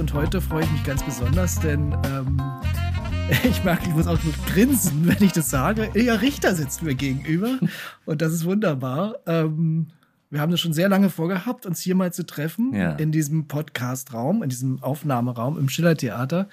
[0.00, 2.40] und heute freue ich mich ganz besonders, denn ähm,
[3.44, 5.90] ich merke, ich muss auch nur grinsen, wenn ich das sage.
[5.92, 7.58] Ilja Richter sitzt mir gegenüber
[8.06, 9.16] und das ist wunderbar.
[9.26, 9.88] Ähm,
[10.30, 12.92] wir haben das schon sehr lange vorgehabt, uns hier mal zu treffen Ja.
[12.92, 16.48] in diesem Podcast-Raum, in diesem Aufnahmeraum im Schillertheater.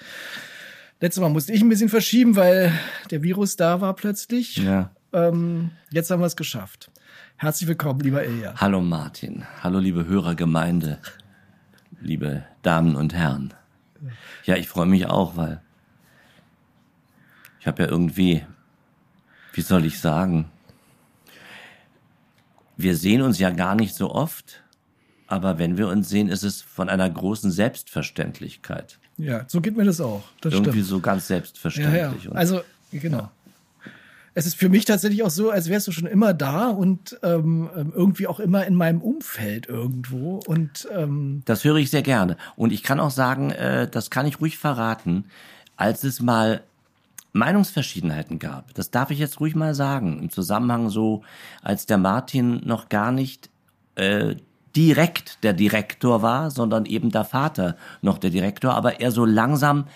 [1.00, 2.70] Letztes Mal musste ich ein bisschen verschieben, weil
[3.10, 4.58] der Virus da war plötzlich.
[4.58, 4.90] Ja.
[5.14, 6.90] Ähm, jetzt haben wir es geschafft.
[7.36, 8.52] Herzlich willkommen, lieber Ilja.
[8.56, 10.98] Hallo Martin, hallo liebe Hörergemeinde,
[12.00, 13.54] liebe Damen und Herren.
[14.44, 15.60] Ja, ich freue mich auch, weil
[17.60, 18.44] ich habe ja irgendwie,
[19.52, 20.50] wie soll ich sagen,
[22.76, 24.62] wir sehen uns ja gar nicht so oft,
[25.26, 28.98] aber wenn wir uns sehen, ist es von einer großen Selbstverständlichkeit.
[29.16, 30.22] Ja, so geht mir das auch.
[30.40, 30.86] Das irgendwie stimmt.
[30.86, 32.24] so ganz Ja, selbstverständlich.
[32.24, 32.30] ja.
[32.30, 33.30] Und Also, genau.
[34.38, 37.68] Es ist für mich tatsächlich auch so, als wärst du schon immer da und ähm,
[37.74, 40.40] ähm, irgendwie auch immer in meinem Umfeld irgendwo.
[40.46, 42.36] Und ähm, Das höre ich sehr gerne.
[42.54, 45.24] Und ich kann auch sagen, äh, das kann ich ruhig verraten,
[45.76, 46.62] als es mal
[47.32, 51.22] Meinungsverschiedenheiten gab, das darf ich jetzt ruhig mal sagen, im Zusammenhang so,
[51.60, 53.50] als der Martin noch gar nicht
[53.96, 54.36] äh,
[54.76, 59.86] direkt der Direktor war, sondern eben der Vater noch der Direktor, aber er so langsam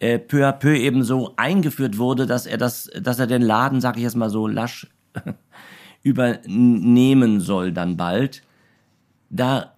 [0.00, 3.80] äh, peu à peu eben so eingeführt wurde, dass er das, dass er den Laden,
[3.80, 4.88] sag ich jetzt mal so lasch,
[6.02, 8.42] übernehmen soll dann bald
[9.30, 9.72] da,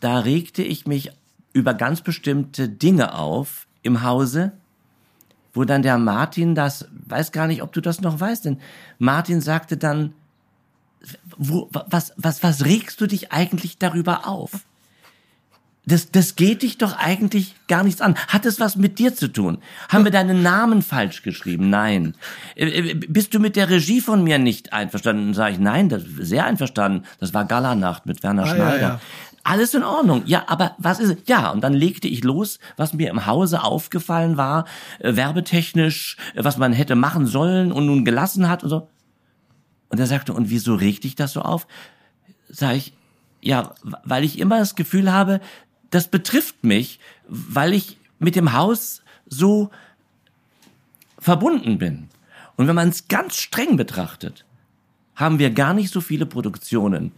[0.00, 1.10] da regte ich mich
[1.52, 4.52] über ganz bestimmte Dinge auf im Hause,
[5.52, 8.60] wo dann der Martin das, weiß gar nicht, ob du das noch weißt, denn
[8.98, 10.12] Martin sagte dann,
[11.36, 14.66] wo, was, was, was regst du dich eigentlich darüber auf?
[15.90, 18.14] Das, das geht dich doch eigentlich gar nichts an.
[18.28, 19.58] Hat es was mit dir zu tun?
[19.88, 21.68] Haben wir deinen Namen falsch geschrieben?
[21.68, 22.14] Nein.
[22.54, 25.34] Äh, äh, Bist du mit der Regie von mir nicht einverstanden?
[25.34, 27.04] Sag ich, nein, das, sehr einverstanden.
[27.18, 28.80] Das war Galanacht mit Werner Ah, ja, Schneider.
[28.80, 29.00] ja.
[29.42, 30.22] Alles in Ordnung.
[30.26, 31.16] Ja, aber was ist es?
[31.26, 34.66] Ja, und dann legte ich los, was mir im Hause aufgefallen war,
[35.00, 38.88] äh, werbetechnisch, äh, was man hätte machen sollen und nun gelassen hat und so.
[39.88, 41.66] Und er sagte, und wieso regt dich das so auf?
[42.48, 42.92] Sag ich,
[43.40, 43.74] ja,
[44.04, 45.40] weil ich immer das Gefühl habe,
[45.90, 49.70] das betrifft mich, weil ich mit dem Haus so
[51.18, 52.08] verbunden bin.
[52.56, 54.44] Und wenn man es ganz streng betrachtet,
[55.14, 57.12] haben wir gar nicht so viele Produktionen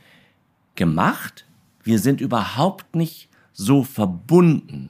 [0.74, 1.44] gemacht.
[1.82, 4.88] Wir sind überhaupt nicht so verbunden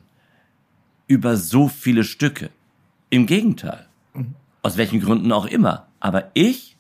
[1.06, 2.50] über so viele Stücke.
[3.10, 3.87] Im Gegenteil.
[4.62, 5.87] Aus welchen Gründen auch immer.
[6.00, 6.76] Aber ich,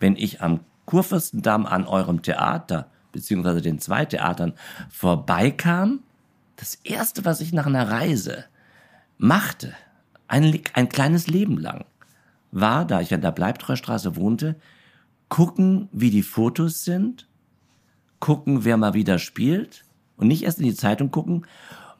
[0.00, 4.54] wenn ich am Kurfürstendamm an eurem Theater, beziehungsweise den zwei Theatern,
[4.90, 6.00] vorbeikam,
[6.62, 8.44] das erste, was ich nach einer Reise
[9.18, 9.74] machte,
[10.28, 11.84] ein, ein kleines Leben lang,
[12.52, 14.54] war, da ich an der Bleibtreustraße wohnte,
[15.28, 17.26] gucken, wie die Fotos sind,
[18.20, 19.84] gucken, wer mal wieder spielt
[20.16, 21.46] und nicht erst in die Zeitung gucken,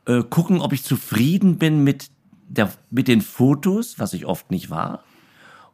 [0.07, 2.13] äh, gucken, ob ich zufrieden bin mit,
[2.47, 5.03] der, mit den Fotos, was ich oft nicht war,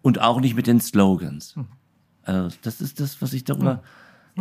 [0.00, 1.56] und auch nicht mit den Slogans.
[2.22, 3.82] Also das ist das, was ich darüber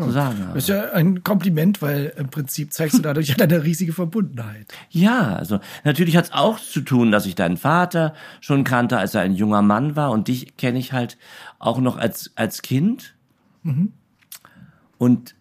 [0.02, 0.54] zu sagen habe.
[0.54, 4.68] das ist ja ein Kompliment, weil im Prinzip zeigst du dadurch ja deine riesige Verbundenheit.
[4.90, 9.22] Ja, also natürlich hat's auch zu tun, dass ich deinen Vater schon kannte, als er
[9.22, 11.18] ein junger Mann war und dich kenne ich halt
[11.60, 13.16] auch noch als als Kind.
[14.98, 15.36] Und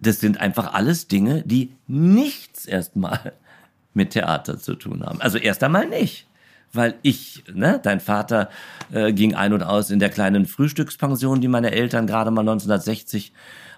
[0.00, 3.32] das sind einfach alles Dinge, die nichts erstmal
[3.94, 5.20] mit Theater zu tun haben.
[5.20, 6.26] Also erst einmal nicht.
[6.70, 8.50] Weil ich, ne, dein Vater
[8.92, 13.32] äh, ging ein und aus in der kleinen Frühstückspension, die meine Eltern gerade mal 1960,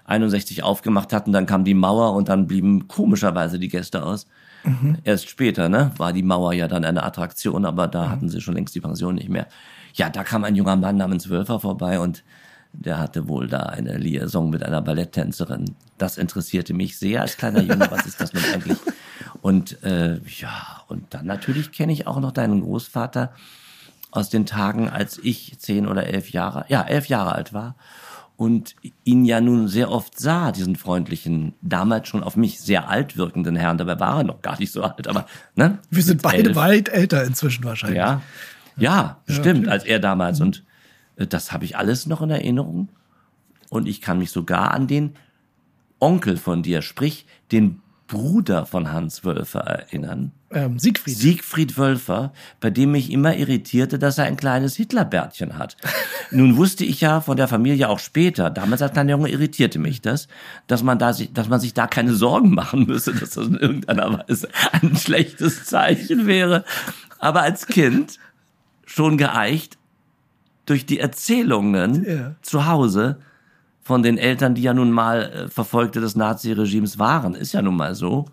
[0.05, 1.31] 61 aufgemacht hatten.
[1.31, 4.27] Dann kam die Mauer und dann blieben komischerweise die Gäste aus.
[5.03, 8.53] Erst später, ne, war die Mauer ja dann eine Attraktion, aber da hatten sie schon
[8.53, 9.47] längst die Pension nicht mehr.
[9.93, 12.23] Ja, da kam ein junger Mann namens Wölfer vorbei und
[12.73, 15.75] der hatte wohl da eine Liaison mit einer Balletttänzerin.
[15.97, 17.89] Das interessierte mich sehr als kleiner Junge.
[17.89, 18.77] Was ist das nun eigentlich?
[19.41, 23.33] Und äh, ja, und dann natürlich kenne ich auch noch deinen Großvater
[24.11, 27.75] aus den Tagen, als ich zehn oder elf Jahre, ja, elf Jahre alt war
[28.41, 33.15] und ihn ja nun sehr oft sah, diesen freundlichen, damals schon auf mich sehr alt
[33.15, 33.77] wirkenden Herrn.
[33.77, 35.77] Dabei war er noch gar nicht so alt, aber ne?
[35.91, 36.55] Wir sind beide elf.
[36.55, 37.99] weit älter inzwischen wahrscheinlich.
[37.99, 38.23] Ja,
[38.77, 39.69] ja, stimmt, natürlich.
[39.69, 40.41] als er damals.
[40.41, 40.63] Und
[41.17, 42.89] äh, das habe ich alles noch in Erinnerung.
[43.69, 45.13] Und ich kann mich sogar an den
[45.99, 50.31] Onkel von dir, sprich den Bruder von Hans Wölfer erinnern.
[50.53, 51.15] Ähm, Siegfried.
[51.17, 55.77] Siegfried Wölfer, bei dem mich immer irritierte, dass er ein kleines Hitlerbärtchen hat.
[56.31, 60.01] Nun wusste ich ja von der Familie auch später, damals als kleiner Junge irritierte mich
[60.01, 60.27] das,
[60.67, 63.55] dass man da sich, dass man sich da keine Sorgen machen müsse, dass das in
[63.55, 66.63] irgendeiner Weise ein schlechtes Zeichen wäre.
[67.19, 68.19] Aber als Kind
[68.85, 69.77] schon geeicht
[70.65, 72.35] durch die Erzählungen Ja.
[72.41, 73.17] zu Hause
[73.81, 77.75] von den Eltern, die ja nun mal äh, Verfolgte des Naziregimes waren, ist ja nun
[77.75, 78.25] mal so,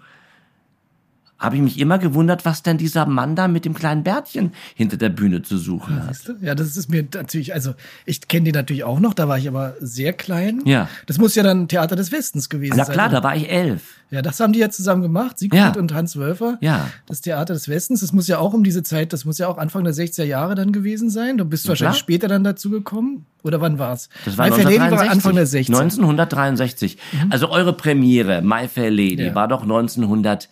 [1.38, 4.96] habe ich mich immer gewundert, was denn dieser Mann da mit dem kleinen Bärtchen hinter
[4.96, 6.10] der Bühne zu suchen hat.
[6.10, 6.32] Weißt du?
[6.40, 7.74] Ja, das ist mir natürlich, also
[8.06, 10.62] ich kenne den natürlich auch noch, da war ich aber sehr klein.
[10.64, 10.88] Ja.
[11.06, 12.94] Das muss ja dann Theater des Westens gewesen Na sein.
[12.94, 13.82] klar, da war ich elf.
[14.10, 15.72] Ja, das haben die ja zusammen gemacht, Siegfried Ja.
[15.76, 16.56] und Hans Wölfer.
[16.62, 16.88] Ja.
[17.06, 19.58] Das Theater des Westens, das muss ja auch um diese Zeit, das muss ja auch
[19.58, 21.36] Anfang der 60er Jahre dann gewesen sein.
[21.38, 22.02] Du bist wahrscheinlich klar.
[22.04, 23.26] später dann dazu gekommen.
[23.44, 24.08] Oder wann war's?
[24.24, 25.12] Das war My Fair Lady war 1963.
[25.12, 25.80] Anfang der 60er.
[25.82, 26.98] 1963.
[27.30, 29.34] Also eure Premiere, My Fair Lady, Ja.
[29.34, 30.50] war doch 1961.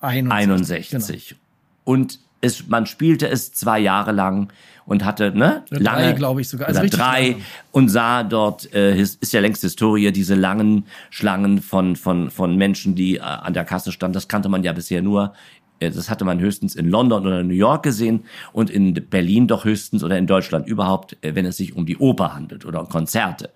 [0.00, 1.36] 61.
[1.84, 4.52] Und es, man spielte es zwei Jahre lang
[4.86, 5.64] und hatte, ne?
[5.70, 6.68] Oder drei, glaube ich sogar.
[6.68, 7.28] Also oder richtig drei.
[7.30, 7.42] lange.
[7.72, 12.94] Und sah dort, äh, ist ja längst Historie, diese langen Schlangen von, von, von Menschen,
[12.94, 14.14] die äh, an der Kasse standen.
[14.14, 15.34] Das kannte man ja bisher nur
[15.80, 19.64] äh, das hatte man höchstens in London oder New York gesehen und in Berlin doch
[19.64, 22.88] höchstens oder in Deutschland überhaupt, äh, wenn es sich um die Oper handelt oder um
[22.88, 23.50] Konzerte.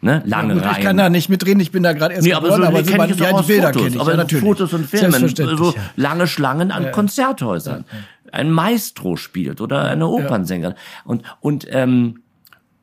[0.00, 0.22] Ne?
[0.26, 0.76] Lange Gut, Reihen.
[0.76, 2.84] ich kann da nicht mitreden, ich bin da gerade erst Nee, aber geboren, so aber
[2.84, 4.44] so kenn man, ich ja, die Bilder kenne ich, aber ja, natürlich.
[4.44, 5.82] Fotos und Filmen, so ja.
[5.96, 7.84] lange Schlangen an Konzerthäusern.
[8.30, 10.76] Ein Maestro spielt oder eine Opernsängerin.
[11.04, 12.22] Und, und, ähm,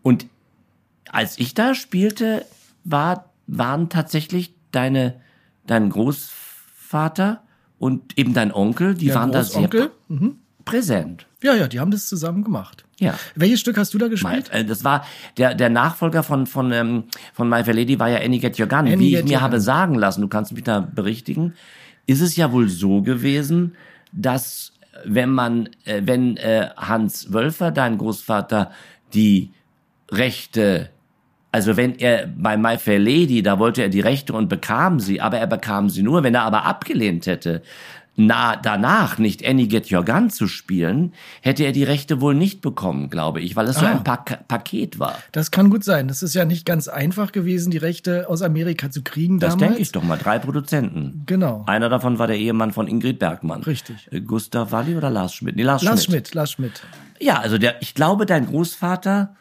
[0.01, 0.25] und
[1.09, 2.45] als ich da spielte,
[2.83, 5.15] war, waren tatsächlich deine,
[5.67, 7.43] dein Großvater
[7.79, 9.91] und eben dein Onkel, die Ja, waren da sehr Großonkel.
[10.65, 11.25] Prä- präsent.
[11.43, 12.83] Ja, ja, die haben das zusammen gemacht.
[12.99, 13.13] Ja.
[13.35, 14.49] Welches Stück hast du da Mein, gespielt?
[14.51, 15.05] äh, das war
[15.37, 17.03] der der Nachfolger von von ähm,
[17.33, 18.79] von My Fair Lady war ja Any Get Your Gun.
[18.79, 21.53] Any Wie ich mir habe sagen lassen, du kannst mich da berichtigen,
[22.07, 23.75] ist es ja wohl so gewesen,
[24.11, 24.71] dass
[25.03, 28.71] wenn man äh, wenn äh, Hans Wölfer, dein Großvater,
[29.13, 29.51] die
[30.11, 30.89] Rechte
[31.51, 35.21] also wenn er bei My Fair Lady, da wollte er die Rechte und bekam sie,
[35.21, 37.61] aber er bekam sie nur, wenn er aber abgelehnt hätte,
[38.17, 42.61] na, danach nicht Any Get Your Gun zu spielen, hätte er die Rechte wohl nicht
[42.61, 43.91] bekommen, glaube ich, weil es so Ah.
[43.91, 45.17] ein Pak Paket war.
[45.33, 46.07] Das kann gut sein.
[46.07, 49.79] Das ist ja nicht ganz einfach gewesen, die Rechte aus Amerika zu kriegen Das denke
[49.79, 50.17] ich doch mal.
[50.17, 51.23] Drei Produzenten.
[51.25, 51.63] Genau.
[51.67, 53.63] Einer davon war der Ehemann von Ingrid Bergmann.
[53.63, 54.07] Richtig.
[54.11, 55.57] Äh, Gustav Walli oder Lars Schmidt?
[55.57, 56.27] Nee, Lars, Lars Schmidt.
[56.27, 56.81] Schmidt, Lars Schmidt.
[57.19, 59.35] Ja, also der, ich glaube, dein Großvater,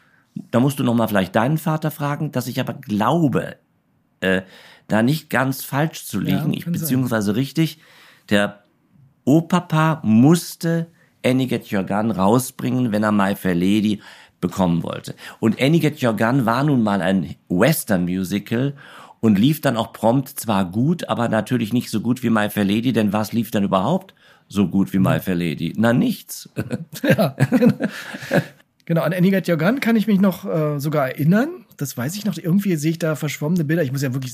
[0.51, 3.55] da musst du noch mal vielleicht deinen Vater fragen, dass ich aber glaube,
[4.19, 4.41] äh,
[4.89, 6.81] da nicht ganz falsch zu liegen, ich, kann sein.
[6.81, 7.79] beziehungsweise richtig,
[8.29, 8.63] der
[9.25, 10.87] Opapa musste
[11.25, 14.01] Annie Get Your Gun rausbringen, wenn er My Fair Lady
[14.39, 15.15] bekommen wollte.
[15.39, 18.75] Und Annie Get Your Gun war nun mal ein Western-Musical
[19.19, 22.65] und lief dann auch prompt zwar gut, aber natürlich nicht so gut wie My Fair
[22.65, 24.13] Lady, denn was lief dann überhaupt
[24.47, 25.73] so gut wie My Fair Lady?
[25.75, 26.49] Na, nichts.
[28.85, 31.65] Genau, an Annie Got Your Gun kann ich mich noch äh, sogar erinnern.
[31.75, 32.37] Das weiß ich noch.
[32.37, 33.81] Irgendwie sehe ich da verschwommene Bilder.
[33.81, 34.33] Ich muss ja wirklich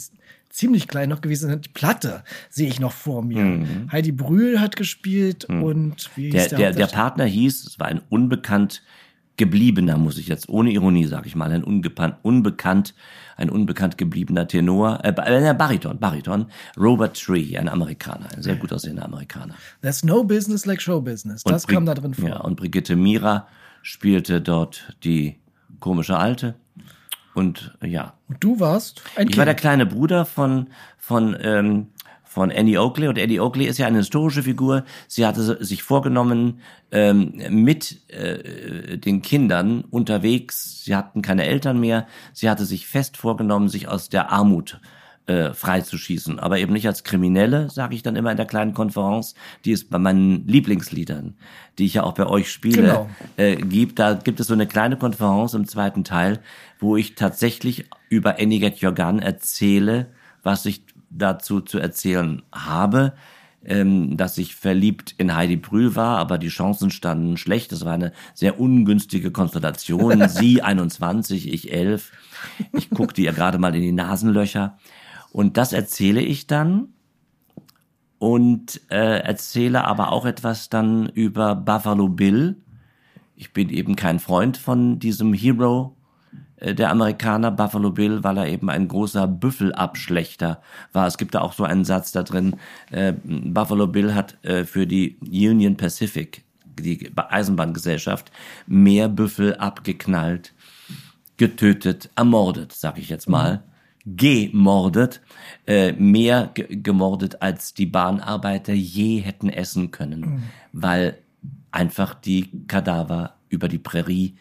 [0.52, 1.62] ziemlich klein noch gewesen sein.
[1.62, 3.66] Die Platte sehe ich noch vor mir.
[3.92, 6.32] Heidi Brühl hat gespielt und wie Mhm.
[6.32, 7.02] Der, hieß der, der Hauptdarsteller?
[7.02, 8.84] Partner hieß, es war ein unbekannt
[9.38, 12.94] gebliebener, muss ich jetzt, ohne Ironie sage ich mal, ein unbekannt, unbekannt,
[13.38, 16.46] ein unbekannt gebliebener Tenor, äh, äh, Bariton, Bariton,
[16.78, 19.56] Robert Tree, ein Amerikaner, ein sehr gut aussehender Amerikaner.
[19.82, 21.44] There's no business like show business.
[21.44, 22.30] Das kam da drin vor.
[22.30, 23.48] Ja, und Brigitte Mira
[23.82, 25.40] spielte dort die
[25.80, 26.54] komische Alte.
[27.34, 29.62] Und ja, Und du warst ein ich war der Kind.
[29.62, 31.88] kleine Bruder von, von, ähm,
[32.24, 34.84] von Annie Oakley und Annie Oakley ist ja eine historische Figur.
[35.08, 36.60] Sie hatte sich vorgenommen,
[36.92, 43.18] ähm, mit äh, den Kindern unterwegs, sie hatten keine Eltern mehr, sie hatte sich fest
[43.18, 44.82] vorgenommen, sich aus der Armut
[45.32, 49.34] äh, freizuschießen, aber eben nicht als Kriminelle, sage ich dann immer in der kleinen Konferenz,
[49.64, 51.36] die es bei meinen Lieblingsliedern,
[51.78, 53.10] die ich ja auch bei euch spiele, Genau.
[53.38, 53.98] äh, gibt.
[54.00, 56.40] Da gibt es so eine kleine Konferenz im zweiten Teil,
[56.80, 60.08] wo ich tatsächlich über Any Get Your Gun erzähle,
[60.44, 63.14] was ich dazu zu erzählen habe.
[63.64, 67.72] Ähm, dass ich verliebt in Heidi Brühl war, aber die Chancen standen schlecht.
[67.72, 70.28] Das war eine sehr ungünstige Konstellation.
[70.30, 72.12] Sie 21, ich 11.
[72.74, 74.80] Ich guckte ihr gerade mal in die Nasenlöcher.
[75.32, 76.90] Und das erzähle ich dann
[78.20, 82.58] und äh, erzähle aber auch etwas dann über Buffalo Bill.
[83.36, 85.96] Ich bin eben kein Freund von diesem Hero
[86.58, 90.62] äh, der Amerikaner, Buffalo Bill, weil er eben ein großer Büffelabschlechter
[90.94, 91.08] war.
[91.08, 92.58] Es gibt da auch so einen Satz da drin,
[92.92, 96.44] äh, Buffalo Bill hat äh, für die Union Pacific,
[96.80, 98.32] die Eisenbahngesellschaft,
[98.68, 100.54] mehr Büffel abgeknallt,
[101.38, 103.64] getötet, ermordet, sag ich jetzt mal,
[104.06, 105.22] gemordet,
[105.68, 110.44] äh, mehr ge gemordet, als die Bahnarbeiter je hätten essen können,
[110.74, 111.18] weil
[111.72, 114.36] einfach die Kadaver über die Prärie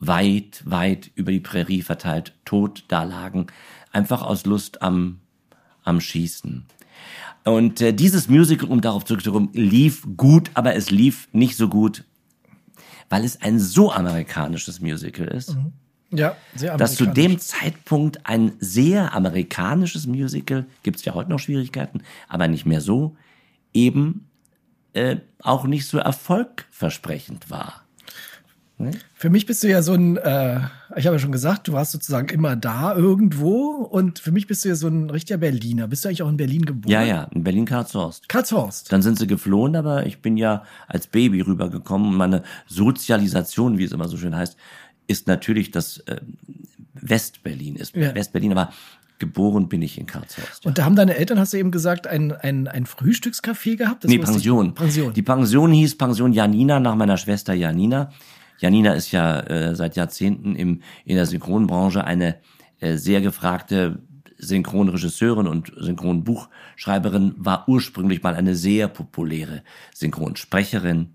[0.00, 3.46] weit, weit über die Prärie verteilt, tot da lagen,
[3.92, 5.20] einfach aus Lust am,
[5.82, 6.66] am Schießen.
[7.44, 12.04] Und äh, dieses Musical, um darauf zurückzukommen, lief gut, aber es lief nicht so gut,
[13.08, 15.56] weil es ein so amerikanisches Musical ist,
[16.10, 21.38] Ja, sehr dass zu dem Zeitpunkt ein sehr amerikanisches Musical, gibt es ja heute noch
[21.38, 23.16] Schwierigkeiten, aber nicht mehr so,
[23.74, 24.26] eben
[24.94, 27.82] äh, auch nicht so erfolgversprechend war.
[29.14, 30.60] Für mich bist du ja so ein, äh,
[30.94, 34.64] ich habe ja schon gesagt, du warst sozusagen immer da irgendwo und für mich bist
[34.64, 35.88] du ja so ein richtiger Berliner.
[35.88, 36.92] Bist du eigentlich auch in Berlin geboren?
[36.92, 38.28] Ja, ja, in Berlin-Karlshorst.
[38.28, 38.92] Karlshorst.
[38.92, 43.84] Dann sind sie geflohen, aber ich bin ja als Baby rübergekommen und meine Sozialisation, wie
[43.84, 44.56] es immer so schön heißt,
[45.08, 46.20] ist natürlich das äh,
[46.94, 48.14] Westberlin, ist Ja.
[48.14, 48.72] Westberlin, aber
[49.18, 50.64] geboren bin ich in Karlshorst.
[50.64, 54.04] Und da haben deine Eltern, hast du eben gesagt, ein, ein, ein Frühstückscafé gehabt?
[54.04, 54.74] Das Nee, wusste ich- Pension.
[54.74, 55.12] Pension.
[55.12, 58.12] Die Pension hieß Pension Janina nach meiner Schwester Janina.
[58.60, 62.36] Janina ist ja äh, seit Jahrzehnten im, in der Synchronbranche eine
[62.80, 63.98] äh, sehr gefragte
[64.40, 69.62] Synchronregisseurin und Synchronbuchschreiberin, war ursprünglich mal eine sehr populäre
[69.94, 71.08] Synchronsprecherin.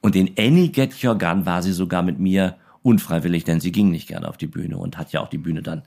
[0.00, 3.90] Und in Any Get Your Gun war sie sogar mit mir unfreiwillig, denn sie ging
[3.90, 5.82] nicht gerne auf die Bühne und hat ja auch die Bühne dann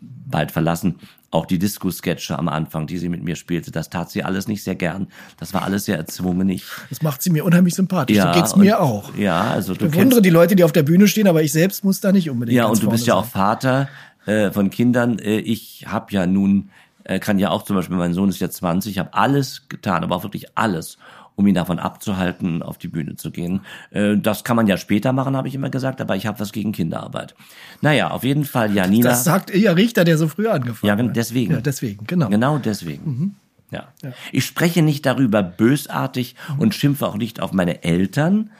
[0.00, 0.96] bald verlassen.
[1.30, 4.62] Auch die Disco-Sketche am Anfang, die sie mit mir spielte, das tat sie alles nicht
[4.62, 5.08] sehr gern.
[5.38, 6.48] Das war alles sehr erzwungen.
[6.48, 8.16] Ich, Das macht sie mir unheimlich sympathisch.
[8.16, 9.16] ja, so geht's und- mir auch.
[9.16, 11.52] Ja, also du Ich bewundere kennst, die Leute, die auf der Bühne stehen, aber ich
[11.52, 12.56] selbst muss da nicht unbedingt.
[12.56, 13.88] ja, und du bist ja auch Vater
[14.26, 15.18] äh, von Kindern.
[15.18, 16.70] Äh, ich habe ja nun,
[17.04, 20.04] äh, kann ja auch zum Beispiel, mein Sohn ist jetzt 20, ich habe alles getan,
[20.04, 20.98] aber auch wirklich alles,
[21.36, 23.60] um ihn davon abzuhalten, auf die Bühne zu gehen.
[23.90, 26.52] Äh, das kann man ja später machen, habe ich immer gesagt, aber ich habe was
[26.52, 27.34] gegen Kinderarbeit.
[27.80, 29.10] Naja, auf jeden Fall Janina.
[29.10, 31.16] Das sagt Ilja Richter, der so früh angefangen Ja, hat.
[31.16, 31.52] deswegen.
[31.54, 32.28] Ja, deswegen, genau.
[32.28, 33.36] Genau deswegen.
[33.70, 33.88] Ja.
[34.30, 38.50] Ich spreche nicht darüber bösartig und schimpfe auch nicht auf meine Eltern,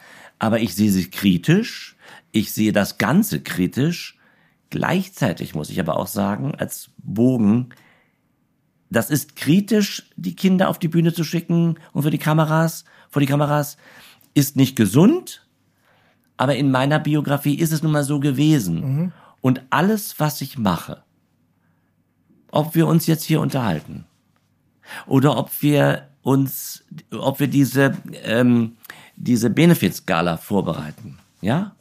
[0.41, 1.97] aber ich sehe sie kritisch.
[2.33, 4.19] Ich sehe das Ganze kritisch.
[4.71, 7.69] Gleichzeitig muss ich aber auch sagen, als Bogen,
[8.91, 13.21] das ist kritisch, die Kinder auf die Bühne zu schicken und für die Kameras, vor
[13.21, 13.77] die Kameras,
[14.35, 15.47] ist nicht gesund,
[16.37, 19.13] aber in meiner Biografie ist es nun mal so gewesen.
[19.41, 21.03] Und alles, was ich mache,
[22.51, 24.05] ob wir uns jetzt hier unterhalten
[25.07, 28.77] oder ob wir uns, ob wir diese ähm,
[29.17, 31.75] diese Benefits-Gala vorbereiten, ja,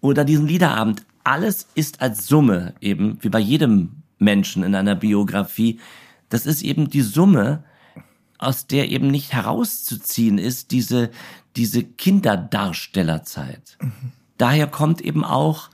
[0.00, 1.04] oder diesen Liederabend.
[1.24, 5.80] Alles ist als Summe eben wie bei jedem Menschen in einer Biografie.
[6.28, 7.64] Das ist eben die Summe,
[8.38, 11.10] aus der eben nicht herauszuziehen ist diese
[11.56, 13.78] diese Kinderdarstellerzeit.
[14.38, 15.70] Daher kommt eben auch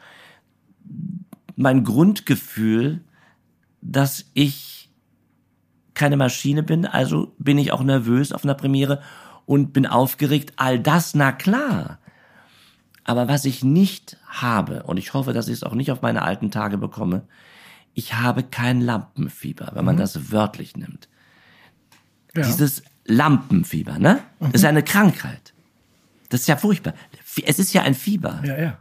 [1.56, 3.00] mein Grundgefühl,
[3.80, 4.90] dass ich
[5.94, 9.02] keine Maschine bin, also bin ich auch nervös auf einer Premiere
[9.46, 10.54] und bin aufgeregt.
[10.56, 11.98] All das, na klar.
[13.04, 16.22] Aber was ich nicht habe, und ich hoffe, dass ich es auch nicht auf meine
[16.22, 17.22] alten Tage bekomme,
[17.94, 21.08] ich habe kein Lampenfieber, wenn man das wörtlich nimmt.
[22.34, 22.42] Ja.
[22.42, 24.20] Dieses Lampenfieber, ne?
[24.38, 25.52] Das ist eine Krankheit.
[26.28, 26.94] Das ist ja furchtbar.
[27.44, 28.40] Es ist ja ein Fieber.
[28.44, 28.78] Ja, ja.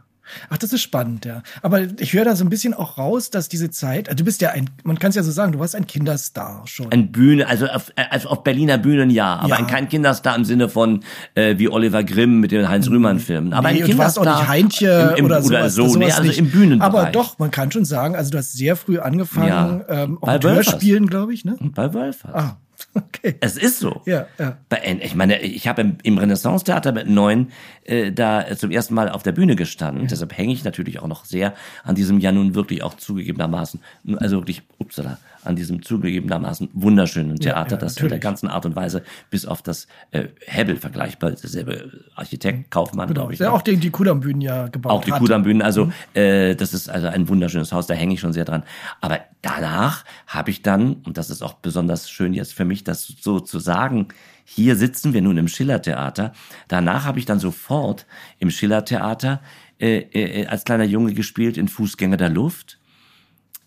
[0.48, 1.42] Ach, das ist spannend, ja.
[1.62, 4.40] Aber ich höre da so ein bisschen auch raus, dass diese Zeit, also du bist
[4.40, 6.90] ja ein, man kann es ja so sagen, du warst ein Kinderstar schon.
[6.92, 9.56] Ein Bühne, also auf, also auf Berliner Bühnen ja, aber Ja.
[9.56, 11.02] ein, kein Kinderstar im Sinne von
[11.34, 13.52] äh, wie Oliver Grimm mit den Heinz-Rühmann-Filmen.
[13.52, 15.74] Aber nee, ein und du warst auch Kinderstar nicht Heintje im, im, oder, oder sowas,
[15.92, 16.38] so, nee, also nicht.
[16.38, 16.92] im Bühnenbereich.
[16.94, 20.02] Aber doch, man kann schon sagen, also du hast sehr früh angefangen, Ja.
[20.04, 20.42] ähm, auch.
[20.42, 21.56] Hörspielen, glaube ich, ne?
[21.60, 22.34] Bei Wölfers.
[22.34, 22.56] Ah,
[22.94, 23.36] okay.
[23.40, 24.02] Es ist so.
[24.06, 24.58] Ja, ja.
[25.00, 27.50] Ich meine, ich habe im, im Renaissance-Theater mit neun
[27.84, 30.06] äh, da zum ersten Mal auf der Bühne gestanden.
[30.06, 33.80] Deshalb hänge ich natürlich auch noch sehr an diesem ja nun wirklich auch zugegebenermaßen,
[34.16, 38.22] also wirklich, upsala, an diesem zugegebenermaßen wunderschönen Theater, ja, das in der natürlich.
[38.22, 43.20] ganzen Art und Weise bis auf das äh, Hebbel vergleichbar ist, derselbe Architekt, Kaufmann, Genau.
[43.20, 43.38] glaube ich.
[43.38, 43.54] Der ne?
[43.54, 45.20] auch die, die Kudamm-Bühnen ja gebaut Auch die hat.
[45.20, 48.62] Kudamm-Bühnen, also äh, das ist also ein wunderschönes Haus, da hänge ich schon sehr dran.
[49.00, 53.06] Aber danach habe ich dann, und das ist auch besonders schön jetzt für mich, das
[53.20, 54.08] so zu sagen,
[54.44, 56.32] hier sitzen wir nun im Schillertheater.
[56.66, 58.06] Danach habe ich dann sofort
[58.40, 59.40] im Schillertheater
[59.78, 62.79] äh, äh, als kleiner Junge gespielt in Fußgänger der Luft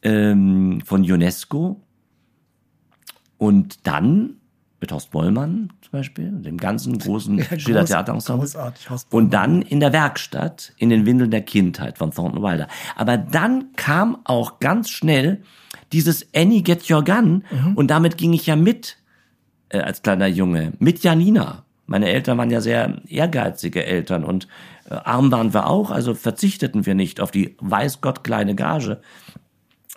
[0.03, 1.81] ähm, von UNESCO.
[3.37, 4.37] Und dann
[4.79, 8.41] mit Horst Bollmann zum Beispiel, dem ganzen großen Ja, groß- Schillertheaterensemble.
[8.45, 12.67] großartig, Horst Und dann in der Werkstatt, in den Windeln der Kindheit von Thornton Wilder.
[12.95, 15.41] Aber dann kam auch ganz schnell
[15.93, 17.43] dieses Annie Get Your Gun
[17.75, 18.97] und damit ging ich ja mit
[19.69, 21.63] äh, als kleiner Junge, mit Janina.
[21.85, 24.47] Meine Eltern waren ja sehr ehrgeizige Eltern und
[24.89, 29.01] äh, arm waren wir auch, also verzichteten wir nicht auf die weiß Gott kleine Gage.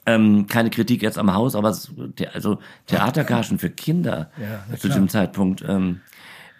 [0.06, 1.90] Ähm, keine Kritik jetzt am Haus, aber es,
[2.32, 5.64] also Theatergagen für Kinder Ja, zu dem Zeitpunkt.
[5.66, 6.00] Ähm,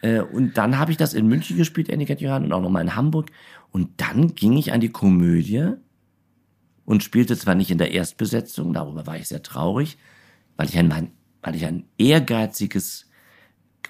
[0.03, 2.97] äh, und dann habe ich das in München gespielt, Your Gun, und auch nochmal in
[2.97, 3.31] Hamburg.
[3.71, 5.75] Und dann ging ich an die Komödie
[6.85, 9.99] und spielte zwar nicht in der Erstbesetzung, darüber war ich sehr traurig,
[10.57, 11.12] weil ich ein,
[11.43, 13.11] weil ich ein ehrgeiziges,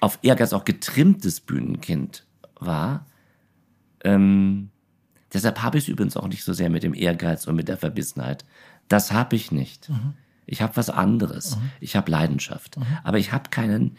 [0.01, 2.27] auf Ehrgeiz auch getrimmtes Bühnenkind
[2.59, 3.07] war.
[4.03, 4.71] Ähm,
[5.33, 7.77] deshalb habe ich es übrigens auch nicht so sehr mit dem Ehrgeiz und mit der
[7.77, 8.45] Verbissenheit.
[8.89, 9.91] Das habe ich nicht.
[10.47, 11.59] Ich habe was anderes.
[11.81, 12.79] Ich habe Leidenschaft.
[13.03, 13.97] Aber ich habe keinen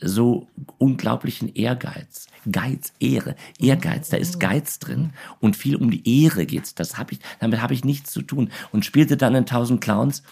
[0.00, 2.26] so unglaublichen Ehrgeiz.
[2.50, 5.12] Geiz, Ehre, Ehrgeiz, da ist Geiz drin.
[5.40, 6.74] Und viel um die Ehre geht's.
[6.74, 8.50] Das hab ich, damit habe ich nichts zu tun.
[8.72, 10.22] Und spielte dann in 1000 Clowns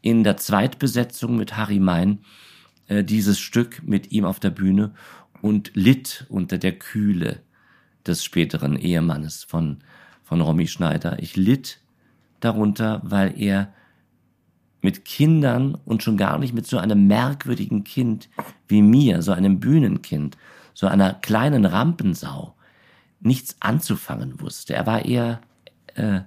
[0.00, 2.20] in der Zweitbesetzung mit Harry Mein
[2.88, 4.92] äh, dieses Stück mit ihm auf der Bühne
[5.42, 7.40] und litt unter der Kühle
[8.06, 9.78] des späteren Ehemannes von,
[10.22, 11.18] von Romy Schneider.
[11.22, 11.80] Ich litt
[12.44, 13.72] darunter, weil er
[14.82, 18.28] mit Kindern und schon gar nicht mit so einem merkwürdigen Kind
[18.68, 20.36] wie mir, so einem Bühnenkind,
[20.74, 22.54] so einer kleinen Rampensau,
[23.20, 24.74] nichts anzufangen wusste.
[24.74, 25.40] Er war eher
[25.94, 26.20] äh,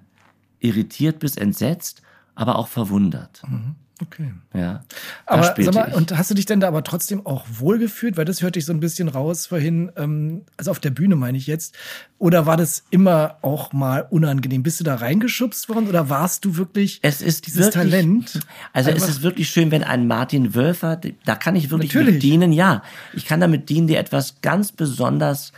[0.59, 2.01] irritiert bis entsetzt,
[2.33, 3.43] aber auch verwundert.
[3.47, 3.75] Mhm.
[4.01, 4.31] Okay.
[4.53, 4.83] Ja.
[5.25, 5.95] Aber sag mal, ich.
[5.95, 8.15] und hast du dich denn da aber trotzdem auch wohlgefühlt?
[8.15, 11.37] Weil das hörte ich so ein bisschen raus vorhin, ähm, also auf der Bühne meine
[11.37, 11.75] ich jetzt.
[12.19, 14.63] Oder war das immer auch mal unangenehm?
[14.63, 18.39] Bist du da reingeschubst worden oder warst du wirklich es ist dieses wirklich, Talent?
[18.73, 22.15] Also es ist wirklich schön, wenn ein Martin Wölfer, da kann ich wirklich Natürlich.
[22.15, 22.51] mit dienen.
[22.51, 25.53] Ja, ich kann damit dienen, dir etwas ganz besonders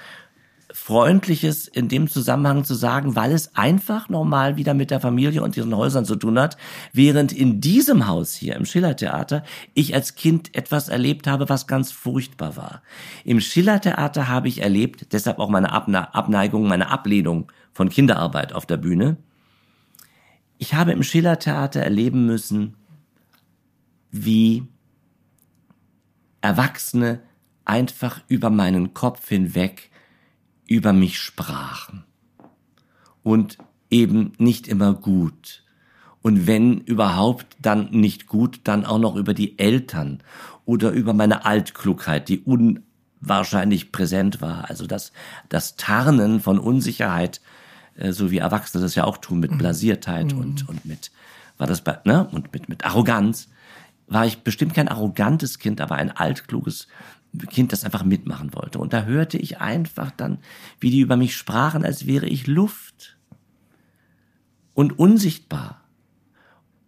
[0.72, 5.58] Freundliches in dem Zusammenhang zu sagen, weil es einfach normal wieder mit der Familie und
[5.58, 6.58] ihren Häusern zu tun hat,
[6.94, 11.92] während in diesem Haus hier im Schillertheater ich als Kind etwas erlebt habe, was ganz
[11.92, 12.84] furchtbar war.
[13.26, 18.78] Im Schillertheater habe ich erlebt, deshalb auch meine Abneigung, meine Ablehnung von Kinderarbeit auf der
[18.78, 19.18] Bühne.
[20.60, 22.76] Ich habe im Schillertheater erleben müssen,
[24.12, 24.68] wie
[26.42, 27.22] Erwachsene
[27.66, 29.89] einfach über meinen Kopf hinweg
[30.70, 32.04] über mich sprachen.
[33.24, 33.58] Und
[33.90, 35.64] eben nicht immer gut.
[36.22, 40.22] Und wenn überhaupt dann nicht gut, dann auch noch über die Eltern
[40.66, 44.70] oder über meine Altklugheit, die unwahrscheinlich präsent war.
[44.70, 45.12] Also das,
[45.50, 47.42] das Tarnen von Unsicherheit,
[47.96, 49.58] äh, so wie Erwachsene das ja auch tun, mit mhm.
[49.58, 50.40] Blasiertheit mhm.
[50.40, 51.12] und, und mit,
[51.58, 53.50] war das bei, ne, und mit, mit Arroganz,
[54.08, 56.88] war ich bestimmt kein arrogantes Kind, aber ein altkluges
[57.50, 58.80] Kind, das einfach mitmachen wollte.
[58.80, 60.40] Und da hörte ich einfach dann,
[60.80, 63.18] wie die über mich sprachen, als wäre ich Luft
[64.74, 65.84] und unsichtbar.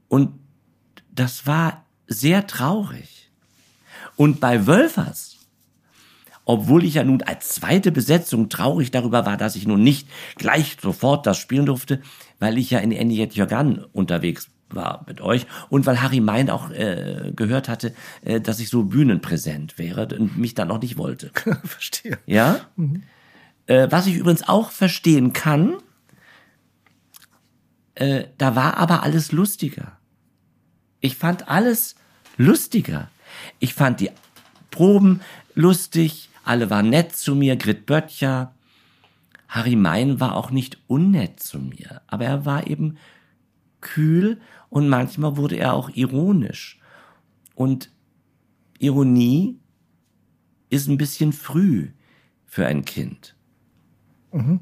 [0.07, 0.33] Und
[1.11, 3.31] das war sehr traurig.
[4.15, 5.37] Und bei Wölfers,
[6.45, 10.77] obwohl ich ja nun als zweite Besetzung traurig darüber war, dass ich nun nicht gleich
[10.81, 12.01] sofort das spielen durfte,
[12.39, 16.69] weil ich ja in Eniet Jorgan unterwegs war mit euch und weil Harry Mein auch
[16.71, 21.31] äh, gehört hatte, äh, dass ich so bühnenpräsent wäre und mich dann noch nicht wollte.
[21.63, 22.17] Verstehe.
[22.25, 22.59] Ja.
[22.75, 23.03] Mhm.
[23.67, 25.77] Äh, was ich übrigens auch verstehen kann,
[27.95, 29.97] äh, da war aber alles lustiger.
[30.99, 31.95] Ich fand alles
[32.37, 33.09] lustiger.
[33.59, 34.11] Ich fand die
[34.69, 35.21] Proben
[35.53, 38.53] lustig, alle waren nett zu mir, Grit Böttcher.
[39.47, 42.97] Harry Mein war auch nicht unnett zu mir, aber er war eben
[43.81, 44.39] kühl
[44.71, 46.79] und manchmal wurde er auch ironisch.
[47.53, 47.91] Und
[48.79, 49.59] Ironie
[50.69, 51.89] ist ein bisschen früh
[52.45, 53.35] für ein Kind.
[54.31, 54.61] Mhm.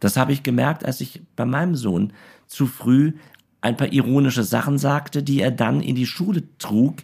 [0.00, 2.12] Das habe ich gemerkt, als ich bei meinem Sohn
[2.48, 3.14] zu früh
[3.60, 6.96] ein paar ironische Sachen sagte, die er dann in die Schule trug,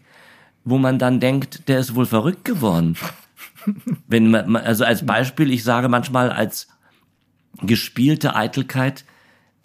[0.65, 2.97] wo man dann denkt, der ist wohl verrückt geworden.
[4.09, 6.67] Wenn man, also als Beispiel, ich sage manchmal als
[7.63, 9.05] gespielte Eitelkeit,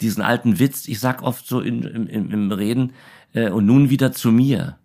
[0.00, 2.92] diesen alten Witz, ich sag oft so in, im, im Reden,
[3.34, 4.78] äh, und nun wieder zu mir.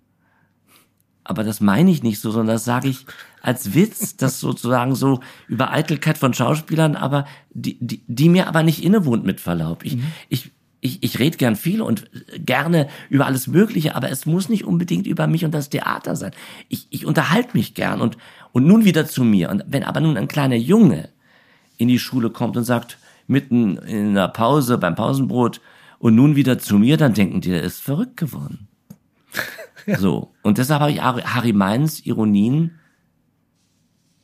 [1.24, 3.06] Aber das meine ich nicht so, sondern das sage ich
[3.42, 8.64] als Witz, das sozusagen so über Eitelkeit von Schauspielern, aber die, die, die mir aber
[8.64, 9.86] nicht innewohnt mit Verlaub.
[9.86, 10.04] Ich, mhm.
[10.28, 14.66] ich, ich, ich rede gern viel und gerne über alles Mögliche, aber es muss nicht
[14.66, 16.32] unbedingt über mich und das Theater sein.
[16.68, 18.18] Ich, ich unterhalte mich gern und,
[18.52, 19.50] und nun wieder zu mir.
[19.50, 21.10] Und wenn aber nun ein kleiner Junge
[21.78, 22.98] in die Schule kommt und sagt,
[23.28, 25.62] mitten in der Pause beim Pausenbrot
[26.00, 28.68] und nun wieder zu mir, dann denken die, er ist verrückt geworden.
[29.86, 29.98] ja.
[30.00, 30.34] So.
[30.42, 32.80] Und deshalb habe ich Harry Meins Ironien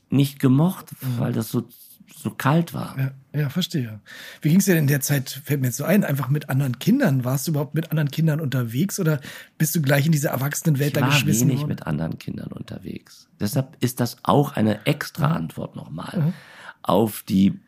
[0.09, 1.67] nicht gemocht, weil das so,
[2.15, 2.97] so kalt war.
[2.97, 3.99] Ja, ja verstehe.
[4.41, 6.49] Wie ging es dir denn in der Zeit, fällt mir jetzt so ein, einfach mit
[6.49, 7.23] anderen Kindern?
[7.23, 9.21] Warst du überhaupt mit anderen Kindern unterwegs oder
[9.57, 12.51] bist du gleich in diese Erwachsenenwelt ich da geschmissen Ich war wenig mit anderen Kindern
[12.51, 13.29] unterwegs.
[13.39, 16.33] Deshalb ist das auch eine extra Antwort nochmal mhm.
[16.81, 17.59] auf die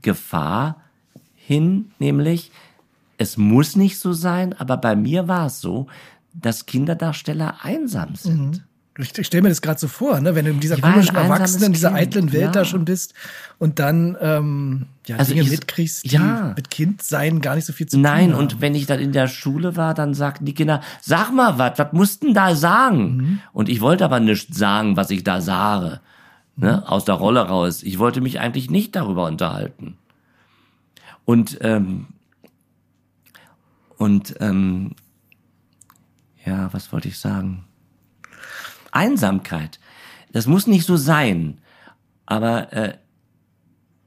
[0.00, 0.80] Gefahr
[1.34, 2.50] hin, nämlich
[3.18, 5.86] es muss nicht so sein, aber bei mir war es so,
[6.34, 8.50] dass Kinderdarsteller einsam sind.
[8.50, 8.62] Mhm.
[8.98, 10.34] Ich, ich stelle mir das gerade so vor, ne?
[10.34, 12.50] wenn du in dieser komischen Erwachsenen, in dieser eitlen Welt ja.
[12.50, 13.14] da schon bist
[13.58, 16.52] und dann ähm, ja, also Dinge ich, mitkriegst, die ja.
[16.54, 19.28] mit Kindsein gar nicht so viel zu tun Nein, und wenn ich dann in der
[19.28, 23.16] Schule war, dann sagten die Kinder, sag mal was, was mussten da sagen?
[23.16, 23.40] Mhm.
[23.54, 26.00] Und ich wollte aber nicht sagen, was ich da sage
[26.56, 27.82] ne, aus der Rolle raus.
[27.82, 29.98] Ich wollte mich eigentlich nicht darüber unterhalten.
[31.24, 32.06] Und ähm,
[33.96, 34.96] und ähm,
[36.44, 37.64] ja, was wollte ich sagen?
[38.90, 39.78] Einsamkeit.
[40.32, 41.58] Das muss nicht so sein,
[42.26, 42.98] aber äh,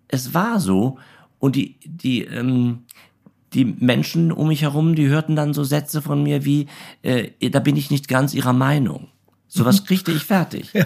[0.08, 0.98] es war so
[1.40, 2.86] und die die ähm,
[3.56, 6.68] die Menschen um mich herum, die hörten dann so Sätze von mir wie,
[7.04, 9.08] äh, da bin ich nicht ganz ihrer Meinung.
[9.56, 10.72] Sowas kriegte ich fertig.
[10.76, 10.86] Ja.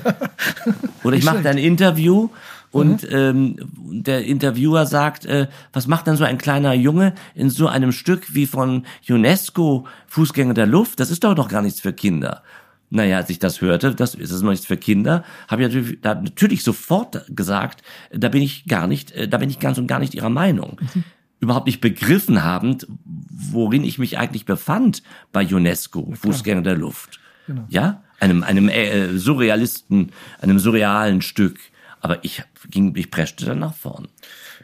[1.04, 2.30] Oder ich machte ein Interview
[2.72, 3.10] und mhm.
[3.12, 3.56] ähm,
[4.04, 8.36] der Interviewer sagt, äh, was macht denn so ein kleiner Junge in so einem Stück
[8.36, 11.00] wie von UNESCO Fußgänger der Luft?
[11.00, 12.44] Das ist doch doch gar nichts für Kinder.
[12.92, 16.02] Naja, als ich das hörte, das ist es noch nichts für Kinder, habe ich natürlich,
[16.02, 19.88] da natürlich sofort gesagt, da bin ich gar nicht, äh, da bin ich ganz und
[19.88, 20.78] gar nicht ihrer Meinung.
[20.94, 21.04] Mhm.
[21.40, 25.02] Überhaupt nicht begriffen habend, worin ich mich eigentlich befand
[25.32, 27.20] bei UNESCO, Fußgänger der Luft.
[27.48, 27.66] Genau.
[27.70, 31.60] Ja, einem einem äh, Surrealisten, einem surrealen Stück.
[32.02, 34.08] Aber ich ging, ich preschte dann nach vorn.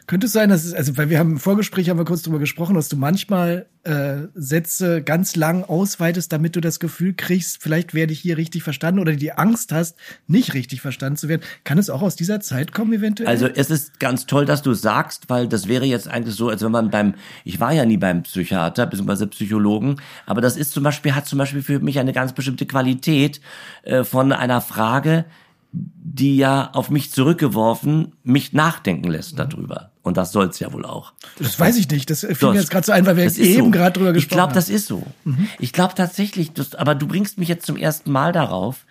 [0.06, 2.38] Könnte es sein, dass es, also weil wir haben im Vorgespräch haben wir kurz drüber
[2.38, 7.92] gesprochen, dass du manchmal äh, Sätze ganz lang ausweitest, damit du das Gefühl kriegst, vielleicht
[7.92, 9.96] werde ich hier richtig verstanden oder die Angst hast,
[10.28, 11.42] nicht richtig verstanden zu werden.
[11.64, 13.28] Kann es auch aus dieser Zeit kommen eventuell?
[13.28, 16.62] Also es ist ganz toll, dass du sagst, weil das wäre jetzt eigentlich so, als
[16.62, 19.26] wenn man beim, ich war ja nie beim Psychiater bzw.
[19.26, 23.40] Psychologen, aber das ist zum Beispiel hat zum Beispiel für mich eine ganz bestimmte Qualität
[23.82, 25.24] äh, von einer Frage,
[25.72, 29.90] die ja auf mich zurückgeworfen mich nachdenken lässt darüber.
[30.06, 31.14] Und das soll's ja wohl auch.
[31.36, 32.08] Das weiß ich nicht.
[32.10, 33.70] Das fiel mir jetzt gerade so ein, weil wir eben so.
[33.72, 34.50] gerade drüber gesprochen ich glaub, haben.
[34.50, 35.02] Ich glaube, das ist so.
[35.24, 35.48] Mhm.
[35.58, 38.86] Ich glaube tatsächlich, das, aber du bringst mich jetzt zum ersten Mal darauf.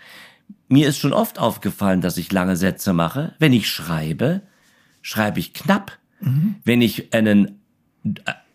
[0.67, 3.34] Mir ist schon oft aufgefallen, dass ich lange Sätze mache.
[3.39, 4.41] Wenn ich schreibe,
[5.01, 5.93] schreibe ich knapp.
[6.19, 6.56] Mhm.
[6.65, 7.62] Wenn ich einen,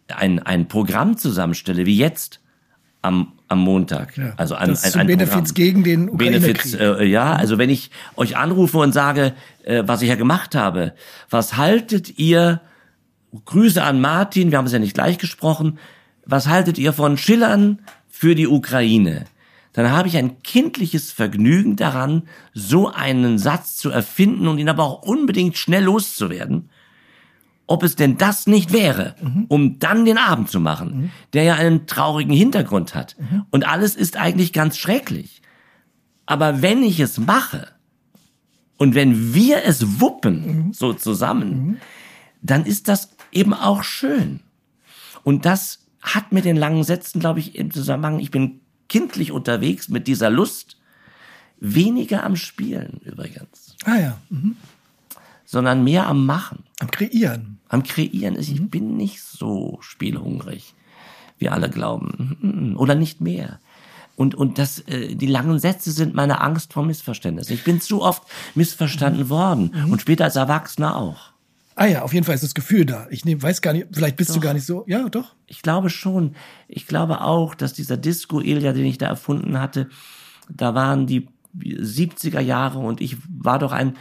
[0.09, 2.41] ein, ein Programm zusammenstelle, wie jetzt,
[3.03, 4.17] am, am Montag.
[4.17, 5.55] Ja, also an, das ein, ein Benefits Programm.
[5.55, 9.35] gegen den Ukraine Benefits, äh, ja, also wenn ich euch anrufe und sage,
[9.65, 10.95] äh, was ich ja gemacht habe,
[11.29, 12.61] was haltet ihr,
[13.45, 15.79] Grüße an Martin, wir haben es ja nicht gleich gesprochen,
[16.27, 19.25] was haltet ihr von Schillern für die Ukraine?
[19.73, 24.83] Dann habe ich ein kindliches Vergnügen daran, so einen Satz zu erfinden und ihn aber
[24.83, 26.71] auch unbedingt schnell loszuwerden
[27.71, 29.45] ob es denn das nicht wäre, mhm.
[29.47, 31.11] um dann den Abend zu machen, mhm.
[31.35, 33.15] der ja einen traurigen Hintergrund hat.
[33.17, 33.45] Mhm.
[33.51, 35.41] Und alles ist eigentlich ganz schrecklich.
[36.27, 37.69] Aber wenn ich es mache
[38.77, 41.81] und wenn wir es wuppen, so zusammen,
[42.43, 44.41] dann ist das eben auch schön.
[45.23, 49.89] Und das hat mit den langen Sätzen, glaube ich, im Zusammenhang, ich bin kindlich unterwegs
[49.89, 50.77] mit dieser Lust,
[51.61, 53.77] weniger am Spielen übrigens.
[53.85, 54.19] Ah ja.
[54.29, 54.57] Mhm
[55.51, 56.63] sondern mehr am Machen.
[56.79, 57.59] Am Kreieren.
[57.71, 58.37] Am Kreieren.
[58.37, 58.69] Also ich mhm.
[58.69, 60.75] bin nicht so spielhungrig,
[61.39, 62.77] wie alle glauben.
[62.79, 63.61] Oder nicht mehr.
[64.17, 67.55] Und, und das, äh, die langen Sätze sind meine Angst vor Missverständnissen.
[67.55, 68.23] Ich bin zu oft
[68.55, 69.29] missverstanden mhm.
[69.31, 69.73] worden.
[69.75, 69.93] Mhm.
[69.93, 71.31] Und später als Erwachsener auch.
[71.77, 73.07] Ah ja, auf jeden Fall ist das Gefühl da.
[73.09, 74.35] Ich nehm, weiß gar nicht, vielleicht bist doch.
[74.35, 74.85] du gar nicht so.
[74.87, 75.35] Ja, doch.
[75.47, 76.35] Ich glaube schon.
[76.69, 79.89] Ich glaube auch, dass dieser Disco-Ilja, den ich da erfunden hatte,
[80.51, 83.97] da waren die 70er Jahre und ich war doch ein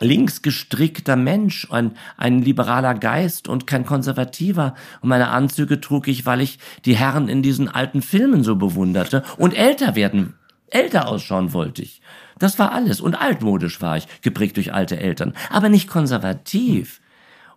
[0.00, 4.74] linksgestrickter Mensch, ein, ein liberaler Geist und kein konservativer.
[5.00, 9.22] Und meine Anzüge trug ich, weil ich die Herren in diesen alten Filmen so bewunderte
[9.36, 10.34] und älter werden,
[10.68, 12.00] älter ausschauen wollte ich.
[12.38, 13.00] Das war alles.
[13.00, 17.00] Und altmodisch war ich, geprägt durch alte Eltern, aber nicht konservativ.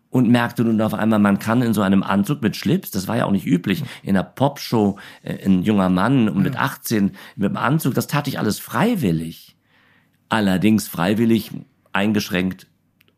[0.09, 3.17] Und merkte nun auf einmal, man kann in so einem Anzug mit Schlips, das war
[3.17, 7.57] ja auch nicht üblich, in einer Popshow, äh, ein junger Mann mit 18 mit dem
[7.57, 9.55] Anzug, das tat ich alles freiwillig.
[10.29, 11.51] Allerdings freiwillig
[11.93, 12.67] eingeschränkt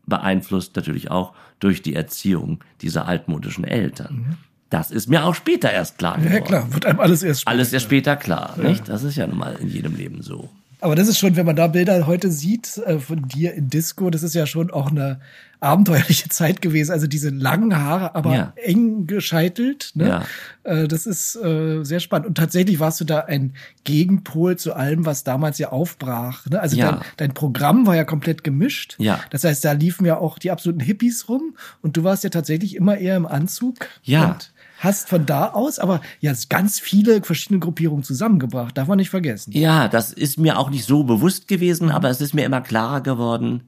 [0.06, 4.16] beeinflusst natürlich auch durch die Erziehung dieser altmodischen Eltern.
[4.16, 4.38] Mhm.
[4.70, 6.34] Das ist mir auch später erst klar geworden.
[6.34, 7.52] Ja, klar, wird einem alles erst später.
[7.52, 8.70] Alles erst später klar, ja.
[8.70, 8.90] nicht?
[8.90, 10.50] Das ist ja nun mal in jedem Leben so.
[10.86, 14.12] Aber das ist schon, wenn man da Bilder heute sieht äh, von dir in Disco,
[14.12, 15.20] das ist ja schon auch eine
[15.60, 16.92] abenteuerliche Zeit gewesen.
[16.92, 18.54] Also diese langen Haare, aber ja.
[18.56, 19.94] eng gescheitelt.
[19.96, 20.08] Ne?
[20.08, 20.26] Ja.
[20.62, 22.28] Äh, das ist äh, sehr spannend.
[22.28, 26.46] Und tatsächlich warst du da ein Gegenpol zu allem, was damals ja aufbrach.
[26.52, 26.60] Ne?
[26.60, 26.92] Also ja.
[26.92, 28.96] dein, dein Programm war ja komplett gemischt.
[29.00, 29.20] Ja.
[29.32, 32.76] Das heißt, da liefen ja auch die absoluten Hippies rum und du warst ja tatsächlich
[32.76, 33.88] immer eher im Anzug.
[34.04, 34.34] Ja.
[34.34, 34.54] Und
[34.86, 38.78] hast von da aus aber ja ganz viele verschiedene Gruppierungen zusammengebracht.
[38.78, 39.52] Darf man nicht vergessen.
[39.52, 43.02] Ja, das ist mir auch nicht so bewusst gewesen, aber es ist mir immer klarer
[43.02, 43.64] geworden.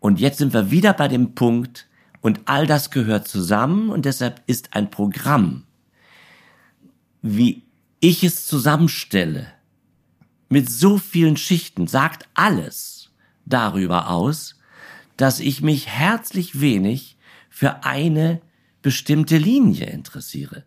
[0.00, 1.86] Und jetzt sind wir wieder bei dem Punkt,
[2.26, 5.62] und all das gehört zusammen und deshalb ist ein Programm,
[7.22, 7.62] wie
[8.00, 9.46] ich es zusammenstelle,
[10.48, 13.10] mit so vielen Schichten, sagt alles
[13.44, 14.56] darüber aus,
[15.16, 17.16] dass ich mich herzlich wenig
[17.48, 18.40] für eine
[18.86, 20.62] bestimmte Linie interessiere.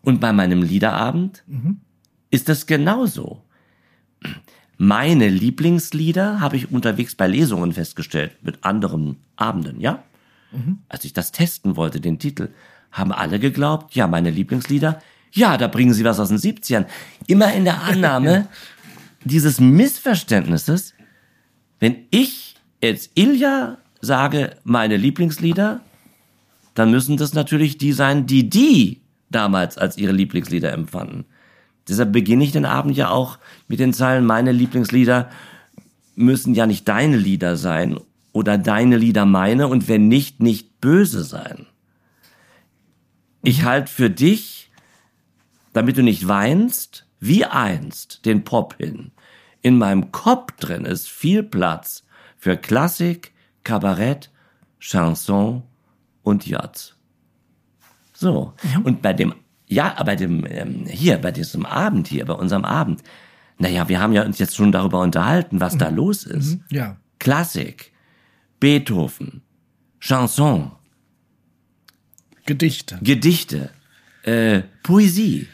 [0.00, 1.82] Und bei meinem Liederabend mhm.
[2.30, 3.42] ist das genauso.
[4.78, 10.02] Meine Lieblingslieder habe ich unterwegs bei Lesungen festgestellt, mit anderen Abenden, ja?
[10.50, 10.78] Mhm.
[10.88, 12.48] Als ich das testen wollte, den Titel,
[12.90, 15.02] haben alle geglaubt, ja, meine Lieblingslieder,
[15.34, 16.86] Ja, da bringen Sie was aus den 70ern.
[17.26, 18.48] Immer in der Annahme
[19.24, 20.94] dieses Missverständnisses,
[21.80, 25.82] wenn ich jetzt Ilja sage, meine Lieblingslieder,
[26.74, 31.24] dann müssen das natürlich die sein, die die damals als ihre Lieblingslieder empfanden.
[31.88, 35.30] Deshalb beginne ich den Abend ja auch mit den Zeilen, meine Lieblingslieder
[36.14, 37.98] müssen ja nicht deine Lieder sein
[38.32, 41.66] oder deine Lieder meine und wenn nicht, nicht böse sein.
[43.42, 44.70] Ich halte für dich,
[45.72, 49.10] damit du nicht weinst, wie einst den Pop hin.
[49.62, 52.04] In meinem Kopf drin ist viel Platz
[52.36, 53.32] für Klassik,
[53.64, 54.30] Kabarett,
[54.80, 55.62] Chanson
[56.22, 56.94] und Jazz.
[58.12, 58.54] So.
[58.62, 58.82] Mhm.
[58.82, 59.34] Und bei dem,
[59.66, 63.02] ja, bei dem, ähm, hier, bei diesem Abend hier, bei unserem Abend,
[63.58, 65.78] naja, wir haben ja uns jetzt schon darüber unterhalten, was mhm.
[65.78, 66.54] da los ist.
[66.54, 66.64] Mhm.
[66.70, 66.96] Ja.
[67.18, 67.92] Klassik,
[68.60, 69.42] Beethoven,
[70.00, 70.72] Chanson.
[72.44, 72.98] Gedichte.
[73.02, 73.70] Gedichte,
[74.24, 75.46] äh, Poesie,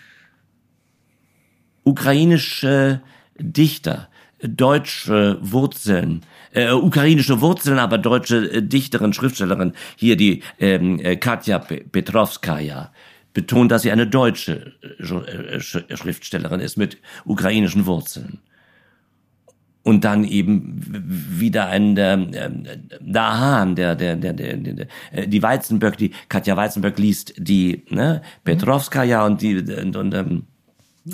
[1.84, 3.02] ukrainische
[3.38, 4.07] Dichter,
[4.42, 6.22] deutsche Wurzeln,
[6.52, 12.92] äh, ukrainische Wurzeln, aber deutsche äh, Dichterin, Schriftstellerin, hier die ähm, äh, Katja Petrovskaya,
[13.34, 18.38] betont, dass sie eine deutsche äh, äh, Schriftstellerin ist mit ukrainischen Wurzeln.
[19.84, 20.82] Und dann eben
[21.38, 27.32] wieder ein der, der Hahn, der, der, der, der, die Weizenböck, die Katja Weizenböck liest
[27.38, 30.42] die ne, Petrovskaya und die und, und ähm,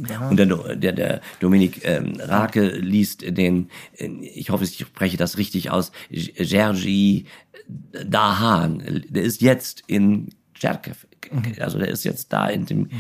[0.09, 0.29] ja.
[0.29, 5.39] Und der, der, der Dominik ähm, Rake liest den, äh, ich hoffe, ich spreche das
[5.39, 7.27] richtig aus, Jerzy
[7.67, 9.05] Dahan.
[9.09, 11.07] Der ist jetzt in Cherkev.
[11.31, 11.55] Mhm.
[11.61, 12.91] Also der ist jetzt da in dem mhm.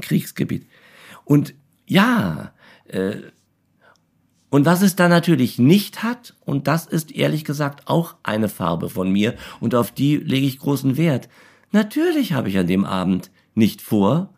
[0.00, 0.66] Kriegsgebiet.
[1.24, 1.54] Und
[1.86, 2.52] ja,
[2.88, 3.16] äh,
[4.50, 8.88] und was es da natürlich nicht hat, und das ist ehrlich gesagt auch eine Farbe
[8.88, 11.28] von mir, und auf die lege ich großen Wert.
[11.70, 14.32] Natürlich habe ich an dem Abend nicht vor,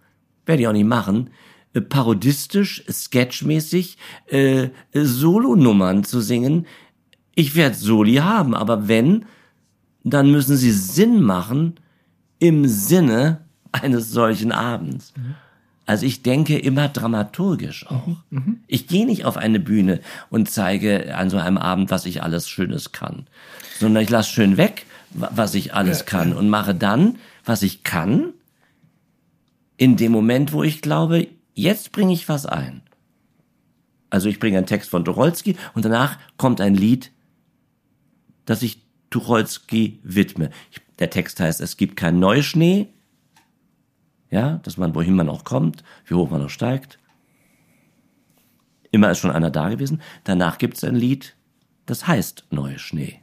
[0.47, 1.31] werde ich auch nicht machen,
[1.73, 6.67] äh, parodistisch, sketchmäßig äh, Solonummern zu singen.
[7.35, 9.25] Ich werde Soli haben, aber wenn,
[10.03, 11.75] dann müssen sie Sinn machen
[12.39, 13.41] im Sinne
[13.73, 15.13] eines solchen Abends.
[15.17, 15.35] Mhm.
[15.87, 18.07] Also ich denke immer dramaturgisch auch.
[18.07, 18.17] Mhm.
[18.31, 18.61] mhm.
[18.67, 22.49] Ich gehe nicht auf eine Bühne und zeige an so einem Abend, was ich alles
[22.49, 23.27] Schönes kann,
[23.79, 28.33] sondern ich lasse schön weg, was ich alles kann und mache dann, was ich kann,
[29.77, 32.83] in dem Moment, wo ich glaube, jetzt bringe ich was ein.
[34.11, 37.13] Also ich bringe einen Text von Tucholsky und danach kommt ein Lied,
[38.45, 40.51] das ich Tucholsky widme.
[40.99, 42.89] Der Text heißt, es gibt keinen Neuschnee,
[44.31, 46.99] ja, dass man, wohin man auch kommt, wie hoch man auch steigt.
[48.93, 50.03] Immer ist schon einer da gewesen.
[50.25, 51.37] Danach gibt es ein Lied,
[51.87, 53.21] das heißt Neuschnee.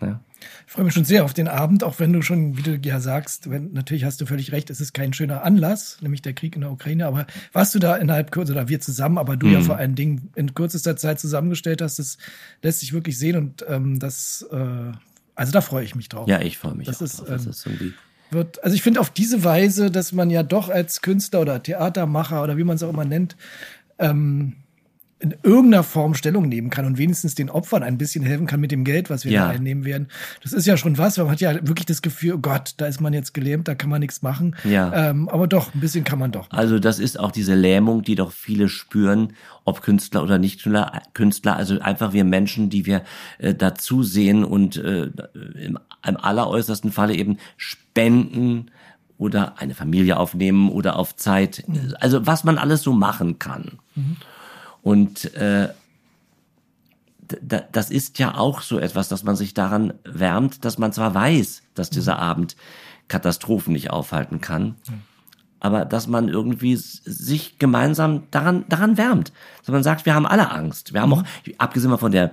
[0.00, 0.20] Ja.
[0.63, 2.98] Ich freue mich schon sehr auf den Abend, auch wenn du schon, wie du ja
[2.98, 6.56] sagst, wenn, natürlich hast du völlig recht, es ist kein schöner Anlass, nämlich der Krieg
[6.56, 9.52] in der Ukraine, aber warst du da innerhalb kurz oder wir zusammen, aber du mhm.
[9.52, 12.18] ja vor allen Dingen in kürzester Zeit zusammengestellt hast, das
[12.60, 14.92] lässt sich wirklich sehen und ähm, das, äh,
[15.36, 16.26] also da freue ich mich drauf.
[16.28, 17.28] Ja, ich freue mich das ist, drauf.
[17.28, 17.94] Das ähm, ist irgendwie
[18.30, 22.42] wird, also ich finde auf diese Weise, dass man ja doch als Künstler oder Theatermacher
[22.42, 23.36] oder wie man es auch immer nennt,
[24.00, 24.54] ähm,
[25.24, 28.70] in irgendeiner Form Stellung nehmen kann und wenigstens den Opfern ein bisschen helfen kann mit
[28.70, 29.46] dem Geld, was wir ja.
[29.46, 30.08] da einnehmen werden.
[30.42, 33.00] Das ist ja schon was, man hat ja wirklich das Gefühl, oh Gott, da ist
[33.00, 34.54] man jetzt gelähmt, da kann man nichts machen.
[34.64, 35.10] Ja.
[35.10, 36.50] Ähm, aber doch, ein bisschen kann man doch.
[36.50, 36.58] Machen.
[36.58, 39.32] Also das ist auch diese Lähmung, die doch viele spüren,
[39.64, 40.68] ob Künstler oder nicht
[41.14, 43.02] Künstler, also einfach wir Menschen, die wir
[43.38, 48.70] äh, dazu sehen und äh, im, im alleräußersten Falle eben spenden,
[49.16, 51.64] oder eine Familie aufnehmen oder auf Zeit.
[51.66, 51.94] Mhm.
[52.00, 53.78] Also was man alles so machen kann.
[53.94, 54.16] Mhm.
[54.84, 55.70] Und äh,
[57.72, 61.62] das ist ja auch so etwas, dass man sich daran wärmt, dass man zwar weiß,
[61.74, 62.20] dass dieser mhm.
[62.20, 62.56] Abend
[63.08, 64.76] Katastrophen nicht aufhalten kann,
[65.58, 69.32] aber dass man irgendwie sich gemeinsam daran, daran wärmt.
[69.60, 70.92] Dass man sagt, wir haben alle Angst.
[70.92, 71.14] Wir haben mhm.
[71.14, 71.24] auch,
[71.56, 72.32] abgesehen mal von der,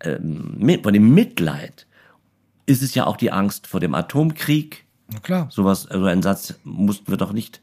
[0.00, 1.86] ähm, von dem Mitleid,
[2.66, 4.86] ist es ja auch die Angst vor dem Atomkrieg.
[5.12, 5.46] Na klar.
[5.52, 7.60] Sowas, also ein Satz mussten wir doch nicht äh,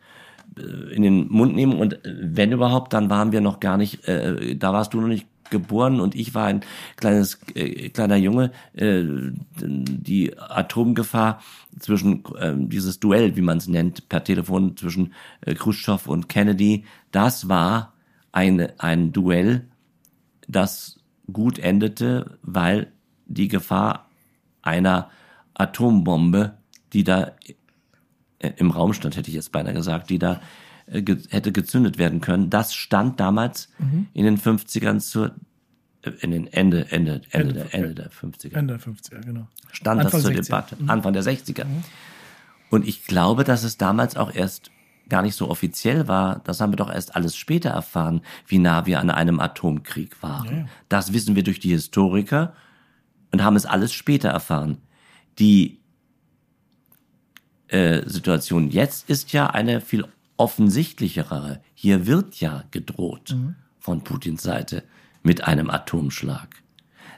[0.93, 4.55] in den Mund nehmen und äh, wenn überhaupt, dann waren wir noch gar nicht, äh,
[4.55, 6.61] da warst du noch nicht geboren und ich war ein
[6.95, 8.51] kleines äh, kleiner Junge.
[8.73, 9.03] Äh,
[9.57, 11.41] die Atomgefahr
[11.79, 16.85] zwischen äh, dieses Duell, wie man es nennt, per Telefon zwischen äh, Khrushchev und Kennedy,
[17.11, 17.93] das war
[18.31, 19.67] ein ein Duell,
[20.47, 20.99] das
[21.31, 22.91] gut endete, weil
[23.25, 24.09] die Gefahr
[24.61, 25.09] einer
[25.53, 26.57] Atombombe,
[26.93, 27.53] die da äh,
[28.39, 30.41] im Raum stand, hätte ich jetzt beinahe gesagt, die da
[30.87, 32.49] äh, ge hätte gezündet werden können.
[32.49, 34.07] Das stand damals mhm.
[34.13, 35.35] in den 50ern zur
[36.03, 38.55] äh, in den Ende, Ende, Ende, Ende, der, Ende der 50er.
[38.55, 39.47] Ende der 50er, genau.
[39.71, 40.45] Stand Anfang das zur 60er.
[40.45, 40.75] Debatte.
[40.79, 40.89] Mhm.
[40.89, 41.65] Anfang der 60er.
[41.65, 41.83] Mhm.
[42.69, 44.71] Und ich glaube, dass es damals auch erst
[45.09, 46.41] gar nicht so offiziell war.
[46.45, 50.55] Das haben wir doch erst alles später erfahren, wie nah wir an einem Atomkrieg waren.
[50.55, 50.65] Ja.
[50.87, 52.53] Das wissen wir durch die Historiker
[53.31, 54.77] und haben es alles später erfahren.
[55.39, 55.79] Die
[57.69, 60.05] äh, Situation jetzt ist ja eine viel
[60.37, 61.61] offensichtlichere.
[61.73, 63.55] Hier wird ja gedroht mhm.
[63.79, 64.83] von Putins Seite
[65.21, 66.47] mit einem Atomschlag.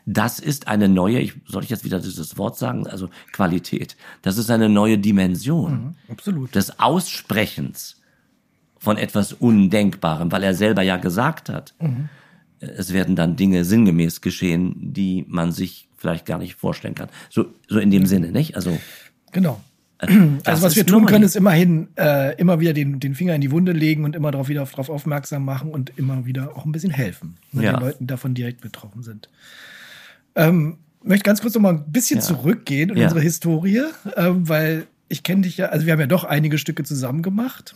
[0.06, 3.96] Das ist eine neue, ich, soll ich jetzt wieder dieses Wort sagen, also Qualität.
[4.24, 6.56] Das ist eine neue Dimension mhm, absolut.
[6.56, 8.02] des Aussprechens
[8.80, 12.10] von etwas Undenkbarem, weil er selber ja gesagt hat, mhm.
[12.60, 17.10] es werden dann Dinge sinngemäß geschehen, die man sich vielleicht gar nicht vorstellen kann.
[17.30, 18.56] So, so in dem Sinne, nicht?
[18.56, 18.80] Also
[19.32, 19.62] genau.
[20.46, 23.52] Also was wir tun können, ist immerhin äh, immer wieder den, den Finger in die
[23.52, 26.92] Wunde legen und immer darauf wieder darauf aufmerksam machen und immer wieder auch ein bisschen
[26.92, 27.74] helfen, wenn ja.
[27.74, 29.30] den Leuten davon direkt betroffen sind.
[30.36, 32.26] Ähm, möchte ganz kurz noch mal ein bisschen ja.
[32.26, 33.04] zurückgehen in ja.
[33.04, 33.84] unsere Historie,
[34.16, 37.76] ähm, weil ich kenne dich ja, also wir haben ja doch einige Stücke zusammen gemacht.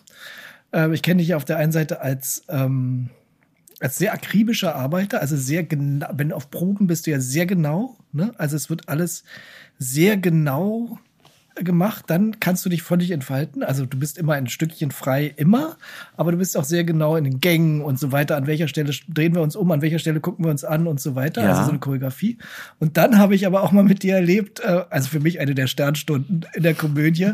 [0.73, 3.09] Ähm, ich kenne dich ja auf der einen Seite als ähm,
[3.81, 7.97] als sehr akribischer Arbeiter, also sehr genau, wenn auf Proben bist du ja sehr genau,
[8.13, 8.33] ne?
[8.37, 9.25] Also es wird alles
[9.77, 10.97] sehr genau
[11.55, 13.63] gemacht, dann kannst du dich völlig entfalten.
[13.63, 15.77] Also du bist immer ein Stückchen frei, immer,
[16.17, 18.35] aber du bist auch sehr genau in den Gängen und so weiter.
[18.35, 20.99] An welcher Stelle drehen wir uns um, an welcher Stelle gucken wir uns an und
[20.99, 21.43] so weiter.
[21.43, 21.49] Ja.
[21.49, 22.37] Also so eine Choreografie.
[22.79, 25.55] Und dann habe ich aber auch mal mit dir erlebt, äh, also für mich eine
[25.55, 27.33] der Sternstunden in der Komödie.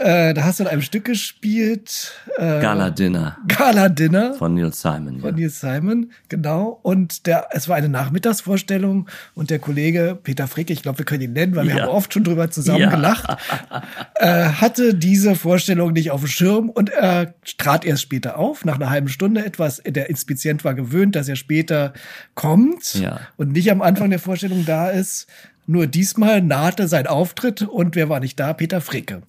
[0.00, 2.12] Äh, da hast du in einem Stück gespielt.
[2.38, 3.36] Äh, Gala Dinner.
[3.46, 4.32] Gala Dinner.
[4.34, 5.20] Von Neil Simon.
[5.20, 5.40] Von ja.
[5.40, 6.80] Neil Simon, genau.
[6.82, 11.22] Und der, es war eine Nachmittagsvorstellung und der Kollege Peter Fricke, ich glaube, wir können
[11.22, 11.82] ihn nennen, weil wir ja.
[11.82, 12.90] haben oft schon drüber zusammen ja.
[12.90, 13.36] gelacht
[14.14, 18.76] äh, hatte diese Vorstellung nicht auf dem Schirm und er trat erst später auf, nach
[18.76, 19.82] einer halben Stunde etwas.
[19.86, 21.92] Der Inspizient war gewöhnt, dass er später
[22.34, 23.20] kommt ja.
[23.36, 25.26] und nicht am Anfang der Vorstellung da ist.
[25.66, 28.54] Nur diesmal nahte sein Auftritt und wer war nicht da?
[28.54, 29.22] Peter Fricke.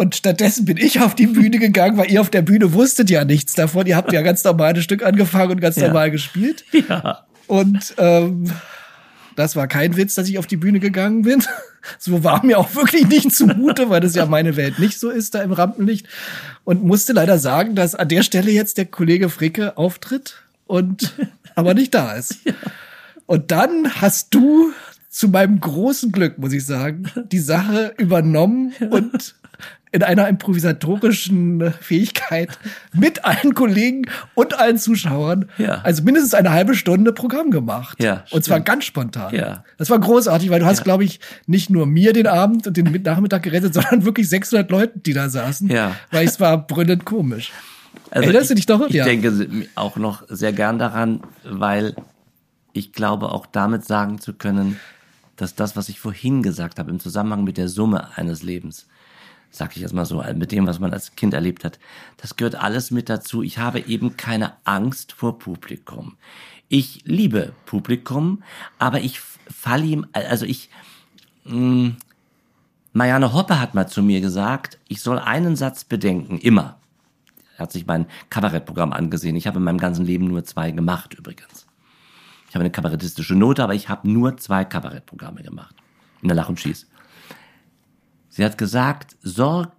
[0.00, 3.26] Und stattdessen bin ich auf die Bühne gegangen, weil ihr auf der Bühne wusstet ja
[3.26, 3.86] nichts davon.
[3.86, 5.88] Ihr habt ja ganz normal ein Stück angefangen und ganz ja.
[5.88, 6.64] normal gespielt.
[6.88, 7.26] Ja.
[7.46, 8.50] Und ähm,
[9.36, 11.44] das war kein Witz, dass ich auf die Bühne gegangen bin.
[11.98, 15.34] So war mir auch wirklich nicht zumute, weil das ja meine Welt nicht so ist
[15.34, 16.06] da im Rampenlicht.
[16.64, 20.36] Und musste leider sagen, dass an der Stelle jetzt der Kollege Fricke auftritt
[20.66, 21.14] und
[21.54, 22.36] aber nicht da ist.
[23.26, 24.72] Und dann hast du
[25.10, 29.34] zu meinem großen Glück, muss ich sagen, die Sache übernommen und
[29.92, 32.58] in einer improvisatorischen Fähigkeit
[32.92, 35.80] mit allen Kollegen und allen Zuschauern, ja.
[35.82, 38.00] also mindestens eine halbe Stunde Programm gemacht.
[38.00, 39.34] Ja, und zwar ganz spontan.
[39.34, 39.64] Ja.
[39.78, 40.84] Das war großartig, weil du hast, ja.
[40.84, 44.98] glaube ich, nicht nur mir den Abend und den Nachmittag gerettet, sondern wirklich 600 Leute,
[45.00, 45.68] die da saßen.
[45.68, 45.96] Ja.
[46.10, 47.52] Weil es war brüllend komisch.
[48.10, 48.88] Also Erinnerst du dich doch?
[48.88, 49.04] Ich ja.
[49.04, 49.32] denke
[49.74, 51.94] auch noch sehr gern daran, weil
[52.72, 54.78] ich glaube, auch damit sagen zu können,
[55.36, 58.86] dass das, was ich vorhin gesagt habe, im Zusammenhang mit der Summe eines Lebens,
[59.50, 61.78] sag ich jetzt mal so, mit dem, was man als Kind erlebt hat.
[62.16, 63.42] Das gehört alles mit dazu.
[63.42, 66.16] Ich habe eben keine Angst vor Publikum.
[66.68, 68.42] Ich liebe Publikum,
[68.78, 70.70] aber ich falle ihm, also ich,
[71.44, 71.96] mh, hm,
[72.92, 76.78] Marianne Hoppe hat mal zu mir gesagt, ich soll einen Satz bedenken, immer.
[77.56, 79.36] Er hat sich mein Kabarettprogramm angesehen.
[79.36, 81.66] Ich habe in meinem ganzen Leben nur zwei gemacht, übrigens.
[82.48, 85.74] Ich habe eine kabarettistische Note, aber ich habe nur zwei Kabarettprogramme gemacht.
[86.20, 86.88] In der Lach und Schieß.
[88.30, 89.72] Sie hat gesagt, sorg,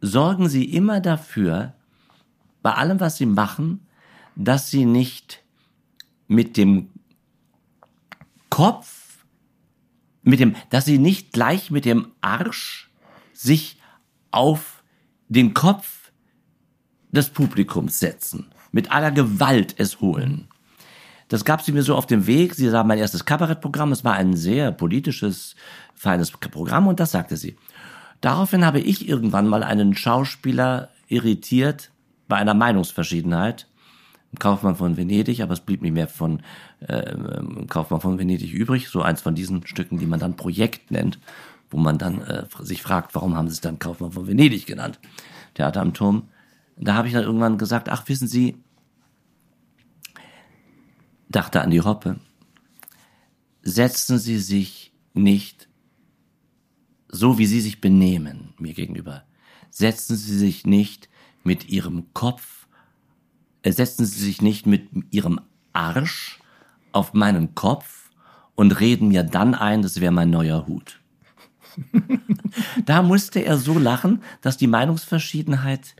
[0.00, 1.74] sorgen Sie immer dafür,
[2.62, 3.86] bei allem, was Sie machen,
[4.36, 5.42] dass Sie nicht
[6.28, 6.88] mit dem
[8.48, 9.24] Kopf,
[10.22, 12.90] mit dem, dass Sie nicht gleich mit dem Arsch
[13.32, 13.80] sich
[14.30, 14.84] auf
[15.28, 16.12] den Kopf
[17.10, 20.48] des Publikums setzen, mit aller Gewalt es holen.
[21.32, 22.54] Das gab sie mir so auf dem Weg.
[22.54, 23.90] Sie sah mein erstes Kabarettprogramm.
[23.92, 25.56] Es war ein sehr politisches,
[25.94, 27.56] feines Programm und das sagte sie.
[28.22, 31.90] Daraufhin habe ich irgendwann mal einen Schauspieler irritiert
[32.28, 33.66] bei einer Meinungsverschiedenheit
[34.38, 36.42] Kaufmann von Venedig, aber es blieb nicht mehr von
[36.80, 37.14] äh,
[37.68, 41.18] Kaufmann von Venedig übrig, so eins von diesen Stücken, die man dann Projekt nennt,
[41.68, 45.00] wo man dann äh, sich fragt, warum haben sie es dann Kaufmann von Venedig genannt?
[45.54, 46.28] Theater am Turm.
[46.76, 48.56] Da habe ich dann irgendwann gesagt, ach wissen Sie,
[51.28, 52.20] dachte an die Hoppe,
[53.62, 55.68] setzen Sie sich nicht
[57.12, 59.22] so wie sie sich benehmen mir gegenüber.
[59.70, 61.08] Setzen sie sich nicht
[61.44, 62.66] mit ihrem Kopf,
[63.62, 65.40] äh, setzen sie sich nicht mit ihrem
[65.72, 66.40] Arsch
[66.90, 68.10] auf meinen Kopf
[68.54, 71.00] und reden mir dann ein, das wäre mein neuer Hut.
[72.84, 75.94] da musste er so lachen, dass die Meinungsverschiedenheit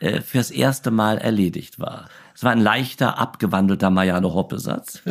[0.00, 2.08] äh, fürs erste Mal erledigt war.
[2.34, 5.02] Es war ein leichter, abgewandelter Mariano Hoppe-Satz.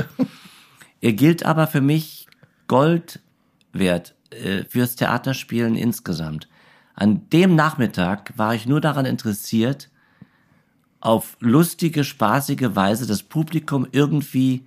[1.01, 2.27] er gilt aber für mich
[2.67, 3.19] Gold
[3.71, 6.47] wert äh, fürs Theaterspielen insgesamt.
[6.95, 9.89] An dem Nachmittag war ich nur daran interessiert,
[10.99, 14.65] auf lustige, spaßige Weise das Publikum irgendwie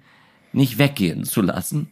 [0.53, 1.89] nicht weggehen zu lassen.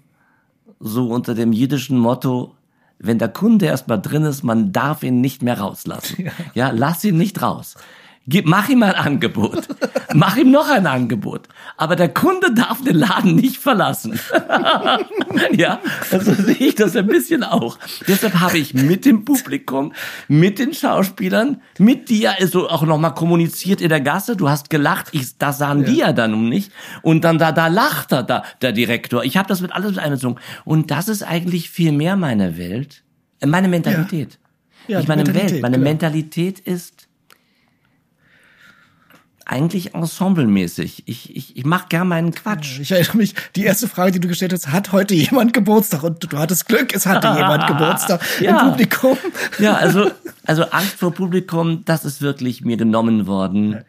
[0.81, 2.55] So unter dem jiddischen Motto,
[2.99, 6.25] wenn der Kunde erstmal drin ist, man darf ihn nicht mehr rauslassen.
[6.25, 7.77] Ja, ja lass ihn nicht raus.
[8.27, 9.69] Gib, mach ihm ein Angebot.
[10.15, 11.49] mach ihm noch ein Angebot.
[11.77, 14.19] Aber der Kunde darf den Laden nicht verlassen.
[15.53, 17.79] ja, also sehe ich das ein bisschen auch.
[18.09, 19.93] Deshalb habe ich mit dem Publikum,
[20.27, 24.37] mit den Schauspielern, mit dir also auch nochmal kommuniziert in der Gasse.
[24.37, 25.09] Du hast gelacht.
[25.13, 25.89] Ich, das sahen ja.
[25.89, 26.73] die ja dann um nicht.
[27.03, 29.23] Und dann da, da lacht er, da, der Direktor.
[29.25, 30.41] Ich habe das mit alles mit einbezogen.
[30.65, 33.03] Und das ist eigentlich viel mehr meine Welt,
[33.45, 34.33] meine Mentalität.
[34.33, 34.39] Ja.
[34.87, 35.85] Ja, ich meine Welt, meine klar.
[35.85, 37.04] Mentalität ist,
[39.47, 41.05] eigentlich ensemblemäßig.
[41.07, 42.81] Ich, ich, ich mache gern meinen Quatsch.
[42.81, 46.03] Ich erinnere mich, die erste Frage, die du gestellt hast, hat heute jemand Geburtstag?
[46.03, 48.61] Und du hattest Glück, es hatte jemand Geburtstag ja.
[48.61, 49.19] im Publikum.
[49.59, 50.11] Ja, also,
[50.47, 53.85] also Angst vor Publikum, das ist wirklich mir genommen worden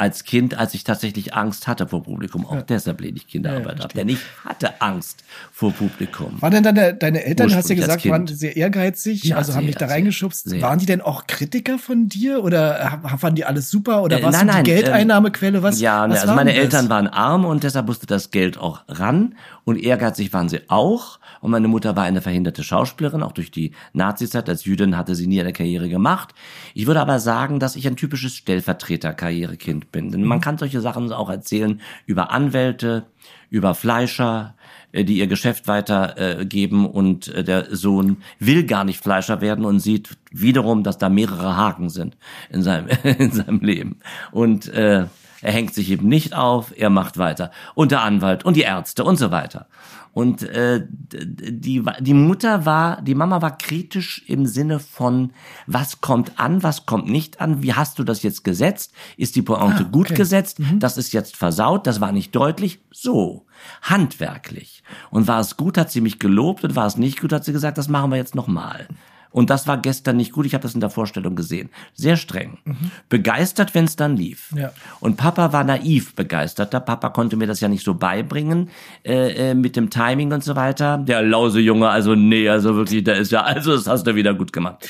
[0.00, 2.46] als Kind, als ich tatsächlich Angst hatte vor Publikum.
[2.46, 2.62] Auch ja.
[2.62, 3.92] deshalb lehne ich Kinderarbeit ja, ab.
[3.92, 6.40] Denn ich hatte Angst vor Publikum.
[6.40, 9.66] Waren denn deine, deine Eltern, hast du ja gesagt, waren sehr ehrgeizig, ja, also haben
[9.66, 10.48] dich da reingeschubst.
[10.48, 10.62] Sehr.
[10.62, 14.42] Waren die denn auch Kritiker von dir oder fanden die alles super oder äh, was
[14.42, 15.62] nein, die Geldeinnahmequelle?
[15.62, 19.34] Was, ja, was also meine Eltern waren arm und deshalb musste das Geld auch ran
[19.64, 21.18] und ehrgeizig waren sie auch.
[21.40, 24.48] Und meine Mutter war eine verhinderte Schauspielerin, auch durch die Nazizeit.
[24.48, 26.34] Als Jüdin hatte sie nie eine Karriere gemacht.
[26.74, 30.10] Ich würde aber sagen, dass ich ein typisches Stellvertreter-Karrierekind bin.
[30.10, 33.06] Denn man kann solche Sachen auch erzählen über Anwälte,
[33.48, 34.54] über Fleischer,
[34.92, 39.64] äh, die ihr Geschäft weitergeben äh, und äh, der Sohn will gar nicht Fleischer werden
[39.64, 42.16] und sieht wiederum, dass da mehrere Haken sind
[42.50, 44.00] in seinem, in seinem Leben.
[44.32, 45.06] Und äh,
[45.42, 47.50] er hängt sich eben nicht auf, er macht weiter.
[47.74, 49.66] Und der Anwalt und die Ärzte und so weiter.
[50.12, 55.32] Und äh, die, die Mutter war, die Mama war kritisch im Sinne von,
[55.66, 58.92] was kommt an, was kommt nicht an, wie hast du das jetzt gesetzt?
[59.16, 59.88] Ist die Pointe ah, okay.
[59.92, 60.58] gut gesetzt?
[60.58, 60.80] Mhm.
[60.80, 62.80] Das ist jetzt versaut, das war nicht deutlich.
[62.90, 63.46] So,
[63.82, 64.82] handwerklich.
[65.10, 67.52] Und war es gut, hat sie mich gelobt und war es nicht gut, hat sie
[67.52, 68.88] gesagt, das machen wir jetzt nochmal.
[69.32, 70.46] Und das war gestern nicht gut.
[70.46, 71.70] Ich habe das in der Vorstellung gesehen.
[71.94, 72.58] Sehr streng.
[72.64, 72.90] Mhm.
[73.08, 74.52] Begeistert, wenn es dann lief.
[74.56, 74.72] Ja.
[74.98, 76.72] Und Papa war naiv begeistert.
[76.72, 78.70] Der Papa konnte mir das ja nicht so beibringen
[79.04, 80.98] äh, äh, mit dem Timing und so weiter.
[80.98, 84.34] Der lause Junge, also nee, also wirklich, der ist ja, also das hast du wieder
[84.34, 84.88] gut gemacht.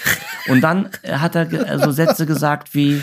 [0.49, 3.03] Und dann hat er so also Sätze gesagt wie,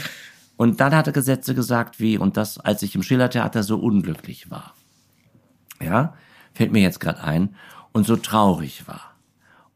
[0.56, 4.50] und dann hat er Gesetze gesagt wie, und das, als ich im Schillertheater so unglücklich
[4.50, 4.74] war.
[5.80, 6.16] Ja,
[6.54, 7.56] fällt mir jetzt gerade ein.
[7.92, 9.16] Und so traurig war.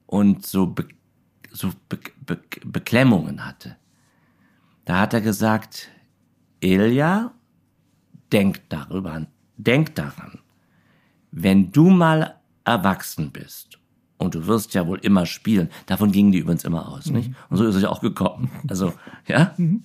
[0.07, 1.00] Und so begeistert
[1.51, 3.77] so Be Be Beklemmungen hatte.
[4.85, 5.89] Da hat er gesagt,
[6.59, 7.31] Ilja,
[8.31, 9.25] denk darüber,
[9.57, 10.39] denk daran,
[11.31, 13.79] wenn du mal erwachsen bist
[14.17, 17.15] und du wirst ja wohl immer spielen, davon gingen die übrigens immer aus, mhm.
[17.15, 17.31] nicht?
[17.49, 18.51] Und so ist es ja auch gekommen.
[18.67, 18.93] Also,
[19.27, 19.53] ja?
[19.57, 19.83] Mhm.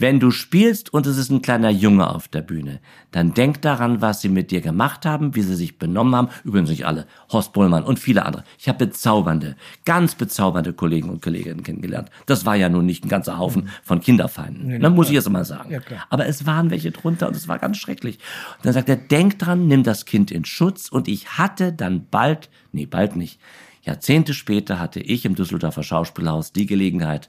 [0.00, 2.80] Wenn du spielst und es ist ein kleiner Junge auf der Bühne,
[3.10, 6.28] dann denk daran, was sie mit dir gemacht haben, wie sie sich benommen haben.
[6.42, 7.06] Übrigens nicht alle.
[7.30, 8.44] Horst Bollmann und viele andere.
[8.58, 12.08] Ich habe bezaubernde, ganz bezaubernde Kollegen und Kolleginnen kennengelernt.
[12.24, 14.68] Das war ja nun nicht ein ganzer Haufen von Kinderfeinden.
[14.68, 15.70] Nee, ne, muss ich jetzt mal sagen.
[15.70, 18.16] Ja, Aber es waren welche drunter und es war ganz schrecklich.
[18.56, 20.88] Und dann sagt er, denk dran, nimm das Kind in Schutz.
[20.88, 23.38] Und ich hatte dann bald, nee, bald nicht,
[23.82, 27.28] Jahrzehnte später hatte ich im Düsseldorfer Schauspielhaus die Gelegenheit,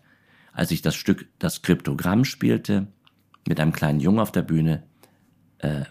[0.54, 2.88] als ich das Stück Das Kryptogramm spielte,
[3.48, 4.84] mit einem kleinen Jungen auf der Bühne,
[5.60, 5.86] äh,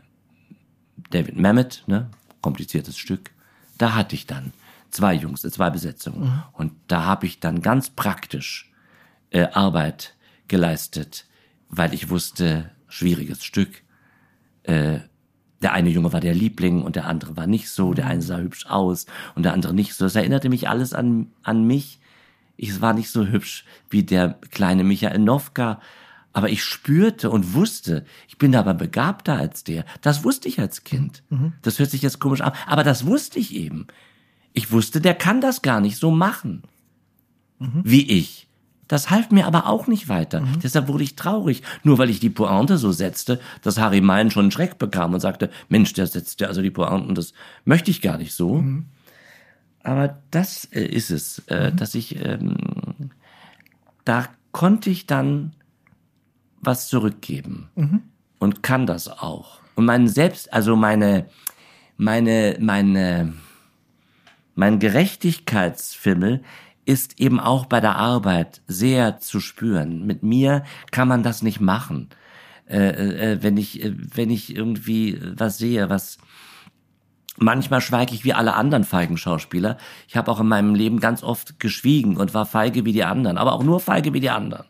[1.11, 3.30] David Mamet, ne, kompliziertes Stück,
[3.78, 4.52] da hatte ich dann
[4.90, 6.22] zwei Jungs, äh, zwei Besetzungen.
[6.22, 6.42] Mhm.
[6.52, 8.70] Und da habe ich dann ganz praktisch
[9.30, 10.14] äh, Arbeit
[10.48, 11.26] geleistet,
[11.68, 13.82] weil ich wusste, schwieriges Stück.
[14.64, 15.00] Äh,
[15.62, 18.38] der eine Junge war der Liebling und der andere war nicht so, der eine sah
[18.38, 20.04] hübsch aus und der andere nicht so.
[20.04, 22.00] Das erinnerte mich alles an, an mich
[22.61, 25.80] ich war nicht so hübsch wie der kleine Michael Nowka,
[26.32, 29.84] aber ich spürte und wusste, ich bin aber begabter als der.
[30.02, 31.22] Das wusste ich als Kind.
[31.30, 31.54] Mhm.
[31.62, 33.86] Das hört sich jetzt komisch an, aber das wusste ich eben.
[34.52, 36.62] Ich wusste, der kann das gar nicht so machen
[37.58, 37.80] mhm.
[37.82, 38.46] wie ich.
[38.88, 40.40] Das half mir aber auch nicht weiter.
[40.40, 40.61] Mhm.
[40.62, 44.44] Deshalb wurde ich traurig, nur weil ich die Pointe so setzte, dass Harry Mein schon
[44.44, 47.32] einen Schreck bekam und sagte, Mensch, der setzt ja also die Pointen, das
[47.64, 48.56] möchte ich gar nicht so.
[48.56, 48.86] Mhm.
[49.83, 51.76] Aber das äh, ist es, äh, mhm.
[51.76, 53.11] dass ich, ähm,
[54.05, 55.53] da konnte ich dann
[56.61, 58.03] was zurückgeben mhm.
[58.39, 59.61] und kann das auch.
[59.74, 61.26] Und mein Selbst, also meine,
[61.97, 63.33] meine, meine,
[64.55, 66.43] mein Gerechtigkeitsfimmel
[66.85, 70.07] ist eben auch bei der Arbeit sehr zu spüren.
[70.07, 72.09] Mit mir kann man das nicht machen.
[72.68, 76.18] Äh, äh, wenn ich, äh, wenn ich irgendwie was sehe, was
[77.43, 79.78] Manchmal schweige ich wie alle anderen feigen Schauspieler.
[80.07, 83.38] Ich habe auch in meinem Leben ganz oft geschwiegen und war feige wie die anderen,
[83.38, 84.64] aber auch nur feige wie die anderen.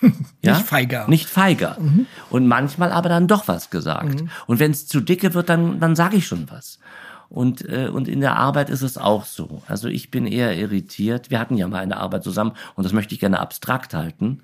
[0.42, 0.56] Ja?
[0.56, 1.06] Nicht feiger.
[1.08, 1.76] Nicht feiger.
[1.78, 2.06] Mhm.
[2.28, 4.20] Und manchmal aber dann doch was gesagt.
[4.20, 4.30] Mhm.
[4.48, 6.80] Und wenn es zu dicke wird, dann, dann sage ich schon was.
[7.28, 9.62] Und, äh, und in der Arbeit ist es auch so.
[9.68, 11.30] Also ich bin eher irritiert.
[11.30, 14.40] Wir hatten ja mal eine Arbeit zusammen und das möchte ich gerne abstrakt halten.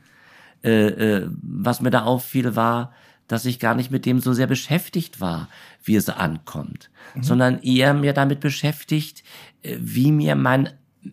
[0.63, 2.93] Äh, äh, was mir da auffiel, war,
[3.29, 5.49] dass ich gar nicht mit dem so sehr beschäftigt war,
[5.85, 7.23] wie es ankommt, mhm.
[7.23, 9.23] sondern eher mir damit beschäftigt,
[9.63, 10.71] äh, wie mir mein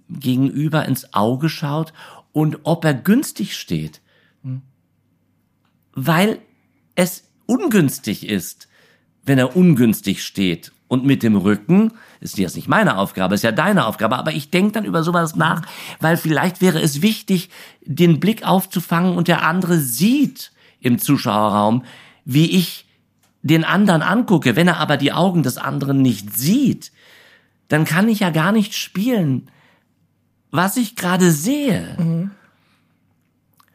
[0.09, 1.93] Gegenüber ins Auge schaut
[2.31, 4.01] und ob er günstig steht.
[4.41, 4.61] Mhm.
[5.93, 6.39] Weil
[6.95, 8.67] es ungünstig ist,
[9.23, 10.71] wenn er ungünstig steht.
[10.87, 14.51] Und mit dem Rücken ist jetzt nicht meine Aufgabe, ist ja deine Aufgabe, aber ich
[14.51, 15.63] denke dann über sowas nach,
[15.99, 17.49] weil vielleicht wäre es wichtig,
[17.83, 21.83] den Blick aufzufangen und der andere sieht im Zuschauerraum,
[22.25, 22.85] wie ich
[23.43, 24.55] den anderen angucke.
[24.55, 26.91] Wenn er aber die Augen des anderen nicht sieht,
[27.67, 29.49] dann kann ich ja gar nicht spielen,
[30.51, 31.95] was ich gerade sehe.
[31.97, 32.31] Mhm.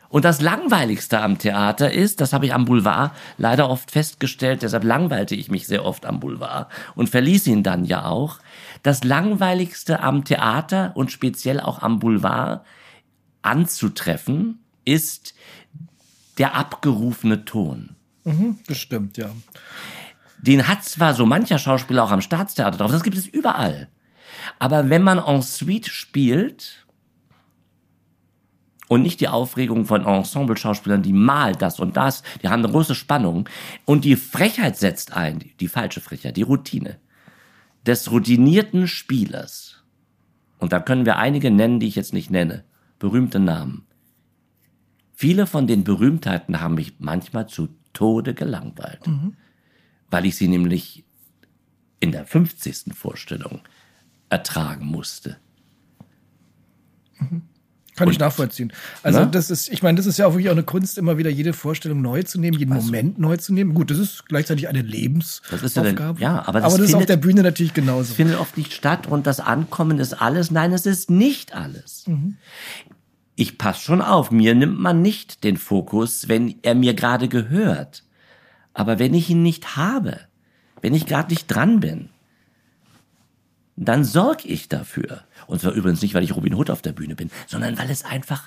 [0.09, 4.82] Und das Langweiligste am Theater ist, das habe ich am Boulevard leider oft festgestellt, deshalb
[4.82, 8.40] langweilte ich mich sehr oft am Boulevard und verließ ihn dann ja auch.
[8.82, 12.66] Das Langweiligste am Theater und speziell auch am Boulevard
[13.42, 15.34] anzutreffen, ist
[16.38, 17.94] der abgerufene Ton.
[18.24, 19.30] Mhm, das stimmt, ja.
[20.38, 23.88] Den hat zwar so mancher Schauspieler auch am Staatstheater drauf, das gibt es überall.
[24.58, 26.86] Aber wenn man en suite spielt
[28.88, 32.94] und nicht die Aufregung von Ensemble-Schauspielern, die mal das und das, die haben eine große
[32.94, 33.48] Spannung
[33.84, 36.98] und die Frechheit setzt ein, die, die falsche Frechheit, die Routine
[37.86, 39.82] des routinierten Spielers.
[40.58, 42.64] Und da können wir einige nennen, die ich jetzt nicht nenne,
[42.98, 43.86] berühmte Namen.
[45.14, 49.36] Viele von den Berühmtheiten haben mich manchmal zu Tode gelangweilt, mhm.
[50.11, 51.05] weil ich sie nämlich
[52.01, 52.95] in der 50.
[52.95, 53.61] Vorstellung
[54.28, 55.36] ertragen musste.
[57.18, 57.43] Mhm.
[57.97, 58.72] Kann und, ich nachvollziehen.
[59.03, 59.26] Also na?
[59.26, 61.53] das ist, ich meine, das ist ja auch wirklich auch eine Kunst, immer wieder jede
[61.53, 63.74] Vorstellung neu zu nehmen, jeden also, Moment neu zu nehmen.
[63.74, 66.18] Gut, das ist gleichzeitig eine Lebensaufgabe.
[66.18, 68.09] Ja, ja aber das, aber das findet, ist auf der Bühne natürlich genauso.
[68.09, 70.51] Das findet oft nicht statt und das Ankommen ist alles.
[70.51, 72.07] Nein, es ist nicht alles.
[72.07, 72.36] Mhm
[73.41, 78.05] ich passe schon auf, mir nimmt man nicht den Fokus, wenn er mir gerade gehört.
[78.74, 80.20] Aber wenn ich ihn nicht habe,
[80.82, 82.11] wenn ich gerade nicht dran bin,
[83.76, 85.22] dann sorge ich dafür.
[85.47, 88.05] Und zwar übrigens nicht, weil ich Robin Hood auf der Bühne bin, sondern weil es
[88.05, 88.47] einfach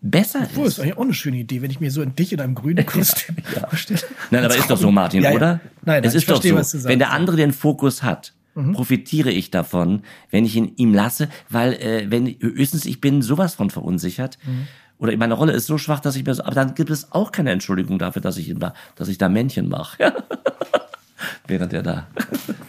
[0.00, 0.78] besser Obwohl, ist.
[0.78, 2.54] Das ist eigentlich auch eine schöne Idee, wenn ich mir so in dich in einem
[2.54, 4.00] grünen Kostüm ja, vorstelle.
[4.30, 5.54] Nein, aber ist doch so, Martin, ja, oder?
[5.82, 6.88] Nein, nein, es ist doch verstehe, so.
[6.88, 8.72] Wenn der andere den Fokus hat, mhm.
[8.72, 13.54] profitiere ich davon, wenn ich ihn ihm lasse, weil äh, wenn höchstens ich bin sowas
[13.54, 14.68] von verunsichert mhm.
[14.98, 17.32] oder meine Rolle ist so schwach, dass ich mir so, aber dann gibt es auch
[17.32, 19.98] keine Entschuldigung dafür, dass ich ihn da, dass ich da Männchen mache,
[21.46, 22.08] während er da,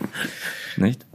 [0.78, 1.06] nicht?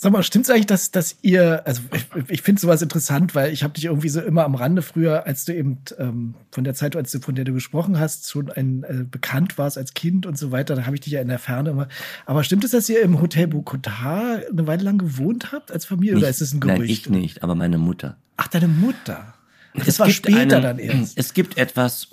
[0.00, 3.64] Sag mal, stimmt's eigentlich, dass, dass ihr, also ich, ich finde sowas interessant, weil ich
[3.64, 6.94] habe dich irgendwie so immer am Rande früher, als du eben ähm, von der Zeit,
[6.94, 10.38] als du, von der du gesprochen hast, schon ein äh, bekannt warst als Kind und
[10.38, 11.88] so weiter, da habe ich dich ja in der Ferne immer.
[12.26, 16.14] Aber stimmt es, dass ihr im Hotel Bogota eine Weile lang gewohnt habt als Familie
[16.14, 16.78] nicht, oder ist es ein Gerücht?
[16.78, 18.16] Nein, ich nicht, aber meine Mutter.
[18.36, 19.34] Ach, deine Mutter.
[19.74, 21.18] Das es war später einen, dann erst.
[21.18, 22.06] Es gibt etwas,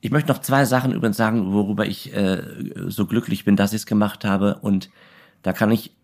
[0.00, 2.44] ich möchte noch zwei Sachen übrigens sagen, worüber ich äh,
[2.86, 4.88] so glücklich bin, dass ich es gemacht habe und
[5.42, 5.95] da kann ich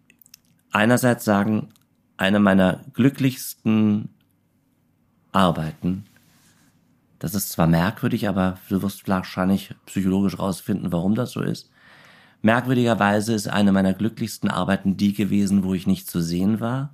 [0.73, 1.68] einerseits sagen,
[2.16, 4.09] eine meiner glücklichsten
[5.33, 6.05] Arbeiten,
[7.18, 11.70] das ist zwar merkwürdig, aber du wirst wahrscheinlich psychologisch rausfinden, warum das so ist.
[12.43, 16.93] Merkwürdigerweise ist eine meiner glücklichsten Arbeiten die gewesen, wo ich nicht zu sehen war,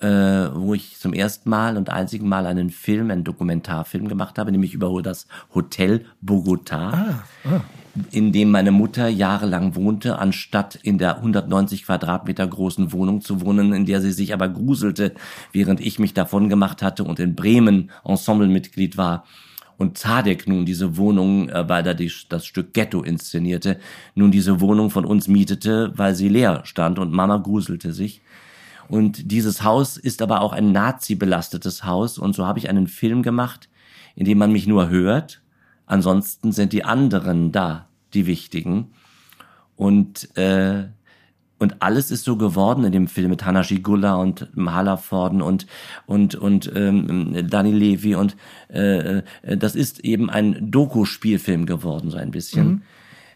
[0.00, 4.50] äh, wo ich zum ersten Mal und einzigen Mal einen Film, einen Dokumentarfilm gemacht habe,
[4.50, 6.90] nämlich über das Hotel Bogota.
[6.90, 7.60] Ah, ah
[8.10, 13.72] in dem meine Mutter jahrelang wohnte, anstatt in der 190 Quadratmeter großen Wohnung zu wohnen,
[13.72, 15.12] in der sie sich aber gruselte,
[15.52, 19.24] während ich mich davon gemacht hatte und in Bremen Ensemblemitglied war.
[19.76, 23.78] Und Zadek nun diese Wohnung, äh, weil er die, das Stück Ghetto inszenierte,
[24.14, 28.22] nun diese Wohnung von uns mietete, weil sie leer stand und Mama gruselte sich.
[28.88, 33.22] Und dieses Haus ist aber auch ein Nazi-belastetes Haus und so habe ich einen Film
[33.22, 33.68] gemacht,
[34.14, 35.41] in dem man mich nur hört
[35.86, 38.92] Ansonsten sind die anderen da, die wichtigen.
[39.76, 40.84] Und, äh,
[41.58, 45.66] und alles ist so geworden in dem Film mit Hannah Gula und Hallerforden und
[46.06, 48.36] und und ähm, Danny Levy und
[48.68, 49.22] äh, äh,
[49.56, 52.82] das ist eben ein Doku-Spielfilm geworden so ein bisschen, mhm.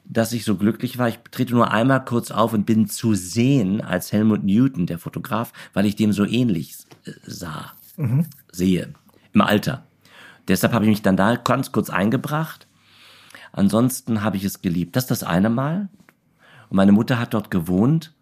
[0.04, 1.08] dass ich so glücklich war.
[1.08, 5.52] Ich trete nur einmal kurz auf und bin zu sehen als Helmut Newton, der Fotograf,
[5.72, 6.74] weil ich dem so ähnlich
[7.04, 8.26] äh, sah, mhm.
[8.50, 8.92] sehe
[9.32, 9.85] im Alter.
[10.48, 12.66] Deshalb habe ich mich dann da ganz kurz eingebracht.
[13.52, 14.96] Ansonsten habe ich es geliebt.
[14.96, 15.88] Das ist das eine Mal.
[16.68, 18.14] Und meine Mutter hat dort gewohnt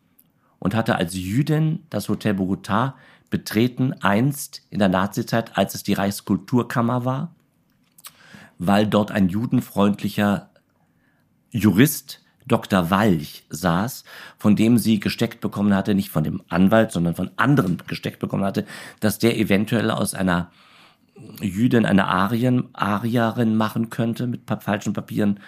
[0.59, 2.95] und hatte als Jüdin das Hotel Bogotá
[3.31, 7.35] betreten, einst in der Nazizeit, als es die Reichskulturkammer war,
[8.59, 10.51] weil dort ein judenfreundlicher
[11.51, 12.91] Jurist Dr.
[12.91, 14.05] Walch saß,
[14.39, 18.45] von dem sie gesteckt bekommen hatte, nicht von dem Anwalt, sondern von anderen gesteckt bekommen
[18.45, 18.67] hatte,
[19.01, 20.51] dass der eventuell aus einer
[21.41, 25.41] Jüdin eine Arien, Arierin machen könnte mit falschen Papieren.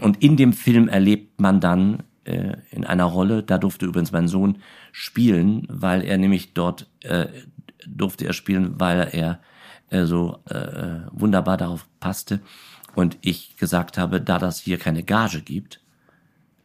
[0.00, 4.28] Und in dem Film erlebt man dann äh, in einer Rolle, da durfte übrigens mein
[4.28, 4.58] Sohn
[4.92, 7.26] spielen, weil er nämlich dort äh,
[7.86, 9.40] durfte er spielen, weil er
[9.90, 12.40] äh, so äh, wunderbar darauf passte.
[12.94, 15.80] Und ich gesagt habe, da das hier keine Gage gibt,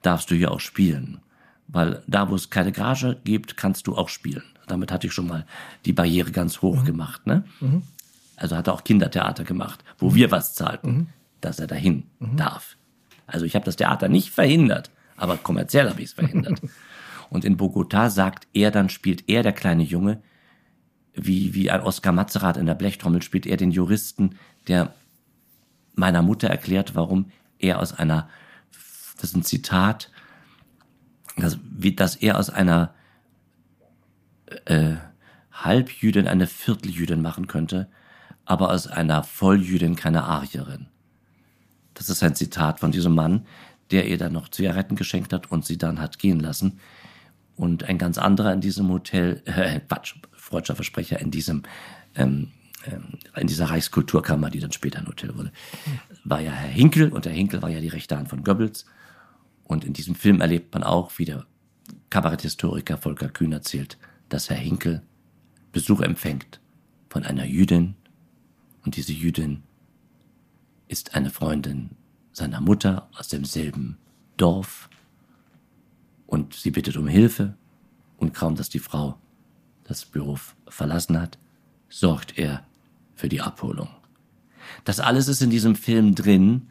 [0.02, 1.20] darfst du hier auch spielen.
[1.68, 4.44] Weil da, wo es keine Gage gibt, kannst du auch spielen.
[4.68, 5.46] Damit hatte ich schon mal
[5.86, 6.86] die Barriere ganz hoch mhm.
[6.86, 7.26] gemacht.
[7.28, 7.44] Ne?
[7.60, 7.84] Mhm.
[8.44, 10.16] Also hat er auch Kindertheater gemacht, wo mhm.
[10.16, 11.08] wir was zahlten, mhm.
[11.40, 12.36] dass er dahin mhm.
[12.36, 12.76] darf.
[13.26, 16.62] Also ich habe das Theater nicht verhindert, aber kommerziell habe ich es verhindert.
[17.30, 20.22] Und in Bogota sagt er, dann spielt er, der kleine Junge,
[21.14, 24.36] wie, wie ein Oskar Matzerath in der Blechtrommel, spielt er den Juristen,
[24.68, 24.94] der
[25.96, 28.28] meiner Mutter erklärt, warum er aus einer,
[29.16, 30.12] das ist ein Zitat,
[31.38, 32.94] dass, wie, dass er aus einer
[34.66, 34.96] äh,
[35.54, 37.88] Halbjüdin eine Vierteljüdin machen könnte,
[38.46, 40.88] aber aus einer Volljüdin keine Arierin.
[41.94, 43.46] Das ist ein Zitat von diesem Mann,
[43.92, 46.80] der ihr dann noch Zigaretten geschenkt hat und sie dann hat gehen lassen.
[47.56, 51.64] Und ein ganz anderer in diesem Hotel, äh, Quatsch, freudscher Versprecher, in diesem
[52.16, 52.52] ähm,
[52.86, 55.52] ähm, in dieser Reichskulturkammer, die dann später ein Hotel wurde,
[56.24, 58.86] war ja Herr Hinkel und Herr Hinkel war ja die rechte Hand von Goebbels.
[59.64, 61.46] Und in diesem Film erlebt man auch, wie der
[62.10, 63.98] Kabaretthistoriker Volker Kühn erzählt,
[64.30, 65.02] dass Herr Hinkel
[65.72, 66.60] Besuch empfängt
[67.10, 67.96] von einer Jüdin
[68.84, 69.64] und diese Jüdin
[70.88, 71.92] ist eine Freundin
[72.32, 73.98] seiner Mutter aus demselben
[74.38, 74.90] Dorf
[76.28, 77.56] und sie bittet um Hilfe
[78.18, 79.18] und kaum, dass die Frau
[79.84, 81.38] das Büro verlassen hat,
[81.90, 82.66] sorgt er
[83.16, 83.90] für die Abholung.
[84.84, 86.70] Das alles ist in diesem Film drin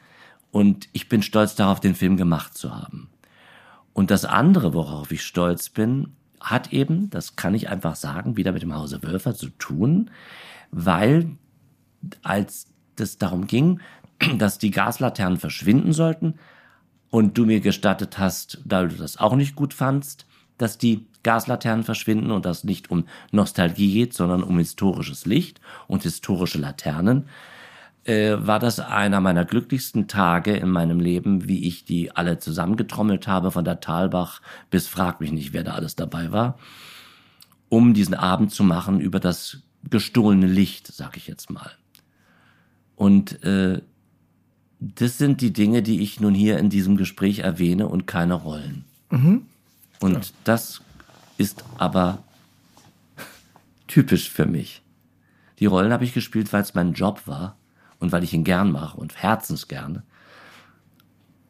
[0.51, 3.09] und ich bin stolz darauf, den Film gemacht zu haben.
[3.93, 8.53] Und das andere, worauf ich stolz bin, hat eben, das kann ich einfach sagen, wieder
[8.53, 10.11] mit dem Hause Wölfer zu tun,
[10.71, 11.37] weil
[12.23, 12.67] als
[12.99, 13.81] es darum ging,
[14.39, 16.35] dass die Gaslaternen verschwinden sollten
[17.11, 20.27] und du mir gestattet hast, da du das auch nicht gut fandst,
[20.59, 26.03] dass die Gaslaternen verschwinden und das nicht um Nostalgie geht, sondern um historisches Licht und
[26.03, 27.29] historische Laternen,
[28.05, 33.29] äh, war das einer meiner glücklichsten Tage in meinem Leben, wie ich die alle zusammengetrommelt
[33.29, 34.41] habe, von der Talbach
[34.71, 36.59] bis frag mich nicht, wer da alles dabei war,
[37.69, 41.71] um diesen Abend zu machen über das gestohlene Licht, sag ich jetzt mal.
[42.97, 43.81] Und äh,
[44.81, 48.85] das sind die Dinge, die ich nun hier in diesem Gespräch erwähne und keine Rollen.
[49.11, 49.47] Mhm.
[50.01, 50.33] Und ja.
[50.45, 50.83] das
[51.39, 52.23] ist aber
[53.87, 54.83] typisch für mich.
[55.59, 57.57] Die Rollen habe ich gespielt, weil es mein Job war
[58.01, 60.03] und weil ich ihn gern mache und herzensgerne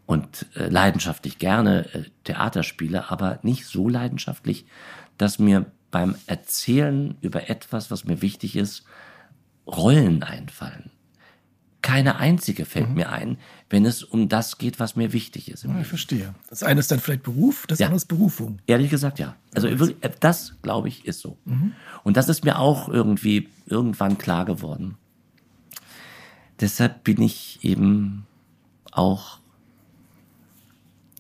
[0.05, 4.67] und äh, leidenschaftlich gerne äh, Theater spiele, aber nicht so leidenschaftlich,
[5.17, 8.85] dass mir beim Erzählen über etwas, was mir wichtig ist,
[9.67, 10.91] Rollen einfallen.
[11.83, 12.95] Keine einzige fällt mhm.
[12.95, 15.65] mir ein, wenn es um das geht, was mir wichtig ist.
[15.65, 16.35] Ja, ich verstehe.
[16.49, 17.87] Das eine ist dann vielleicht Beruf, das ja.
[17.87, 18.61] andere ist Berufung.
[18.69, 19.35] Ehrlich gesagt, ja.
[19.53, 19.69] Also
[20.21, 21.37] das, glaube ich, ist so.
[21.45, 21.73] Mhm.
[22.05, 24.97] Und das ist mir auch irgendwie irgendwann klar geworden.
[26.61, 28.27] Deshalb bin ich eben
[28.93, 29.39] auch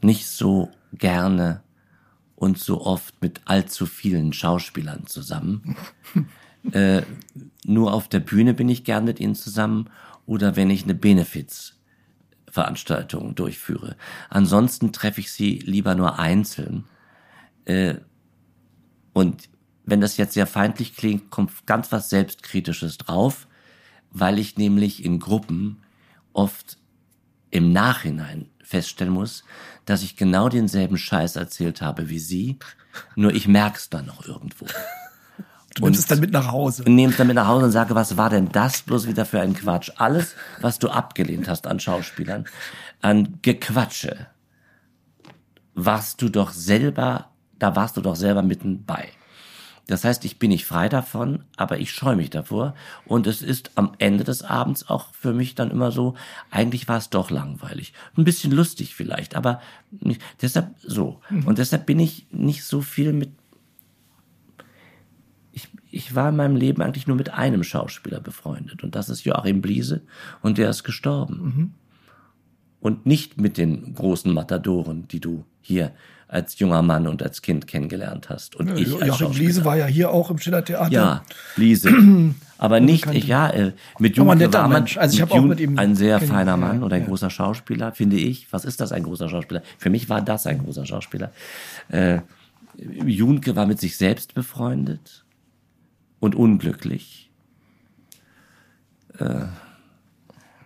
[0.01, 1.63] nicht so gerne
[2.37, 5.77] und so oft mit allzu vielen Schauspielern zusammen.
[6.73, 7.03] äh,
[7.65, 9.89] nur auf der Bühne bin ich gern mit ihnen zusammen
[10.27, 13.97] oder wenn ich eine Benefizveranstaltung durchführe.
[14.31, 16.85] Ansonsten treffe ich sie lieber nur einzeln.
[17.64, 17.97] Äh,
[19.12, 19.49] und
[19.85, 23.49] wenn das jetzt sehr feindlich klingt, kommt ganz was Selbstkritisches drauf,
[24.11, 25.83] weil ich nämlich in Gruppen
[26.33, 26.79] oft
[27.51, 29.45] im Nachhinein feststellen muss,
[29.85, 32.59] dass ich genau denselben Scheiß erzählt habe wie sie,
[33.16, 34.66] nur ich merk's dann noch irgendwo.
[35.75, 36.85] Du nimmst es dann mit nach Hause.
[36.85, 39.25] Und nehme es dann mit nach Hause und sage, was war denn das bloß wieder
[39.25, 39.91] für ein Quatsch?
[39.97, 42.47] Alles, was du abgelehnt hast an Schauspielern,
[43.01, 44.27] an Gequatsche,
[45.75, 49.09] warst du doch selber, da warst du doch selber mitten bei.
[49.89, 52.75] Das heißt, ich bin nicht frei davon, aber ich scheue mich davor.
[53.05, 56.14] Und es ist am Ende des Abends auch für mich dann immer so,
[56.51, 57.93] eigentlich war es doch langweilig.
[58.16, 59.61] Ein bisschen lustig vielleicht, aber
[59.91, 61.20] nicht, deshalb so.
[61.31, 61.47] Mhm.
[61.47, 63.33] Und deshalb bin ich nicht so viel mit
[65.93, 69.61] ich war in meinem Leben eigentlich nur mit einem Schauspieler befreundet und das ist Joachim
[69.61, 70.01] Bliese
[70.40, 71.43] und der ist gestorben.
[71.43, 71.70] Mhm.
[72.80, 75.93] Und nicht mit den großen Matadoren, die du hier
[76.26, 78.57] als junger Mann und als Kind kennengelernt hast.
[78.57, 80.90] Und ich als Joachim Liese war ja hier auch im Schillertheater.
[80.90, 81.22] Ja,
[81.57, 81.93] Liese.
[82.59, 84.86] Aber nicht, ich, ja, äh, mit netter war man.
[84.97, 87.09] Also ich mit auch mit ihm ein sehr feiner Mann ja, oder ein ja.
[87.09, 88.53] großer Schauspieler, finde ich.
[88.53, 89.62] Was ist das, ein großer Schauspieler?
[89.78, 91.32] Für mich war das ein großer Schauspieler.
[91.88, 92.20] Äh,
[92.76, 95.24] Junke war mit sich selbst befreundet
[96.23, 97.33] und unglücklich.
[99.18, 99.47] Äh,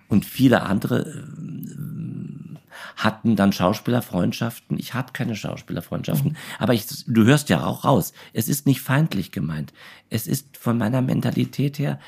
[0.06, 2.58] und viele andere äh,
[2.96, 4.78] hatten dann Schauspielerfreundschaften.
[4.78, 8.12] Ich habe keine Schauspielerfreundschaften, aber ich, du hörst ja auch raus.
[8.34, 9.72] Es ist nicht feindlich gemeint.
[10.10, 11.98] Es ist von meiner Mentalität her,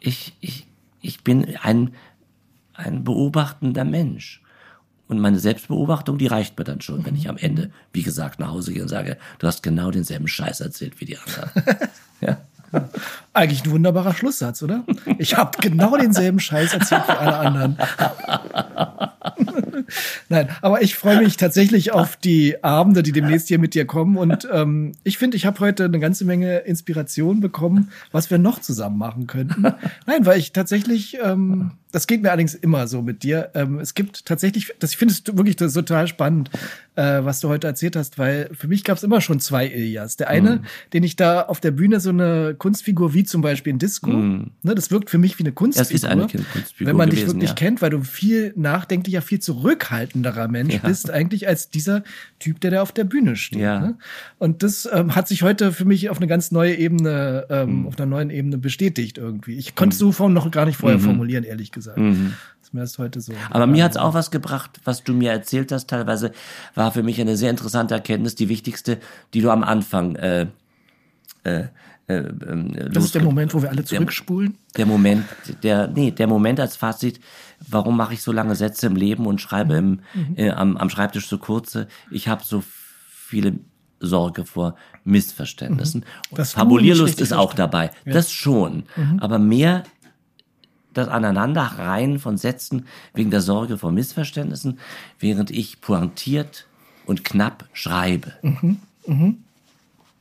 [0.00, 0.66] ich, ich,
[1.02, 1.94] ich bin ein,
[2.72, 4.42] ein beobachtender Mensch.
[5.08, 8.48] Und meine Selbstbeobachtung, die reicht mir dann schon, wenn ich am Ende, wie gesagt, nach
[8.48, 11.50] Hause gehe und sage, du hast genau denselben Scheiß erzählt wie die anderen.
[12.22, 12.38] ja.
[13.32, 14.84] Eigentlich ein wunderbarer Schlusssatz, oder?
[15.18, 17.78] Ich habe genau denselben Scheiß erzählt wie alle anderen.
[20.28, 24.16] Nein, aber ich freue mich tatsächlich auf die Abende, die demnächst hier mit dir kommen.
[24.16, 28.60] Und ähm, ich finde, ich habe heute eine ganze Menge Inspiration bekommen, was wir noch
[28.60, 29.62] zusammen machen könnten.
[30.06, 33.50] Nein, weil ich tatsächlich, ähm, das geht mir allerdings immer so mit dir.
[33.54, 36.48] Ähm, es gibt tatsächlich, das, ich finde es wirklich total spannend,
[36.94, 40.16] äh, was du heute erzählt hast, weil für mich gab es immer schon zwei Ilias.
[40.16, 43.78] Der eine, den ich da auf der Bühne so eine Kunstfigur wie zum Beispiel in
[43.80, 45.84] Disco, ne, das wirkt für mich wie eine Kunstfigur.
[45.84, 47.54] Das ist eine Kunstfigur Wenn man dich gewesen, wirklich ja.
[47.56, 50.80] kennt, weil du viel nachdenklicher, viel zurückhaltenderer Mensch Ja.
[50.86, 52.04] bist, eigentlich als dieser
[52.38, 53.60] Typ, der da auf der Bühne steht.
[53.60, 53.80] Ja.
[53.80, 53.98] Ne?
[54.38, 57.86] Und das ähm, hat sich heute für mich auf eine ganz neue Ebene, ähm, Hm.
[57.88, 59.56] auf einer neuen Ebene bestätigt irgendwie.
[59.56, 61.87] Ich konnte es so vorhin noch gar nicht vorher formulieren, ehrlich gesagt.
[61.96, 63.32] Ist mir erst heute so.
[63.32, 63.38] Mhm.
[63.50, 65.88] Aber mir hat's auch was gebracht, was du mir erzählt hast.
[65.88, 66.32] Teilweise
[66.74, 68.98] war für mich eine sehr interessante Erkenntnis, die wichtigste,
[69.34, 70.46] die du am Anfang äh,
[71.44, 71.64] äh,
[72.08, 74.56] äh, ähm, Das ist der Moment, wo wir alle der- zurückspulen.
[74.76, 75.24] Der Moment,
[75.62, 77.20] der, nee, der Moment als Fazit,
[77.68, 80.00] warum mache ich so lange Sätze im Leben und schreibe im,
[80.36, 81.86] äh, am, am Schreibtisch so kurze?
[82.10, 82.62] Ich habe so
[83.06, 83.58] viele
[84.00, 86.04] Sorge vor Missverständnissen.
[86.34, 87.90] Du Fabulierlust ist auch dabei.
[88.06, 88.84] Das schon.
[89.20, 89.82] Aber mehr
[90.98, 94.78] das Aneinanderreihen von Sätzen wegen der Sorge vor Missverständnissen,
[95.18, 96.66] während ich pointiert
[97.06, 98.32] und knapp schreibe.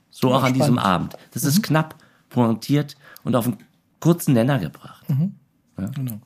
[0.09, 1.15] So auch an diesem Abend.
[1.33, 1.95] Das ist knapp,
[2.29, 3.57] pointiert und auf einen
[3.99, 5.05] kurzen Nenner gebracht.
[5.95, 6.19] Genau.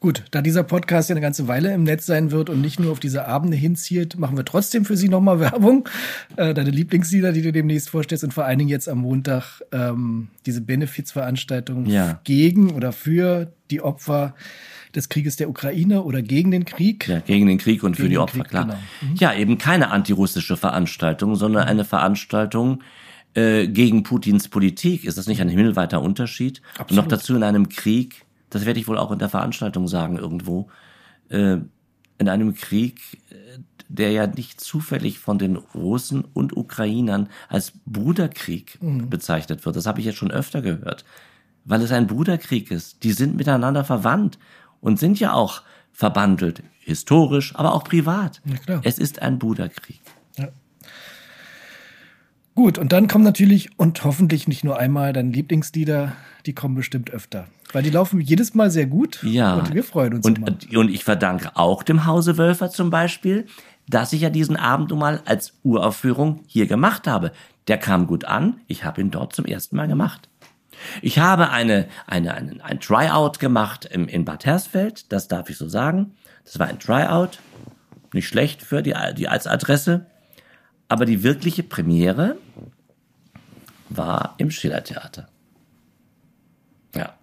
[0.00, 2.90] Gut, da dieser Podcast ja eine ganze Weile im Netz sein wird und nicht nur
[2.90, 5.88] auf diese Abende hinzielt, machen wir trotzdem für Sie nochmal Werbung.
[6.36, 10.28] Äh, deine Lieblingslieder, die du demnächst vorstellst und vor allen Dingen jetzt am Montag ähm,
[10.46, 12.20] diese Benefizveranstaltung Ja.
[12.24, 14.34] gegen oder für die Opfer
[14.94, 17.08] des Krieges der Ukraine oder gegen den Krieg.
[17.08, 18.64] Ja, gegen den Krieg und für Gegen die den Opfer, Krieg, klar.
[19.00, 19.14] genau.
[19.18, 22.82] Ja, eben keine antirussische Veranstaltung, sondern eine Veranstaltung
[23.34, 25.04] äh, gegen Putins Politik.
[25.04, 26.62] Ist das nicht ein himmelweiter Unterschied?
[26.78, 27.12] Und noch Absolut.
[27.12, 28.23] dazu in einem Krieg,
[28.54, 30.68] das werde ich wohl auch in der Veranstaltung sagen irgendwo,
[31.28, 31.58] äh,
[32.18, 33.00] in einem Krieg,
[33.30, 39.10] äh, der ja nicht zufällig von den Russen und Ukrainern als Bruderkrieg Mhm.
[39.10, 39.76] bezeichnet wird.
[39.76, 41.04] Das habe ich jetzt schon öfter gehört.
[41.64, 43.02] Weil es ein Bruderkrieg ist.
[43.04, 44.38] Die sind miteinander verwandt
[44.80, 48.42] und sind ja auch verbandelt, historisch, aber auch privat.
[48.82, 50.00] Es ist ein Bruderkrieg.
[52.54, 56.12] Gut, und dann kommen natürlich und hoffentlich nicht nur einmal deine Lieblingslieder,
[56.46, 57.48] die kommen bestimmt öfter.
[57.74, 59.54] Weil die laufen jedes Mal sehr gut Ja.
[59.54, 60.78] und wir freuen uns und, immer.
[60.78, 63.46] Und ich verdanke auch dem Hause Wölfer zum Beispiel,
[63.88, 67.32] dass ich ja diesen Abend nun mal als Uraufführung hier gemacht habe.
[67.66, 70.28] Der kam gut an, ich habe ihn dort zum ersten Mal gemacht.
[71.02, 75.56] Ich habe eine, eine, eine, ein Tryout gemacht im, in Bad Hersfeld, das darf ich
[75.56, 76.14] so sagen.
[76.44, 77.40] Das war ein Tryout,
[78.12, 80.06] nicht schlecht für die, die als Adresse.
[80.88, 82.36] Aber die wirkliche Premiere
[83.88, 85.28] war im Schillertheater.
[86.94, 87.14] Ja,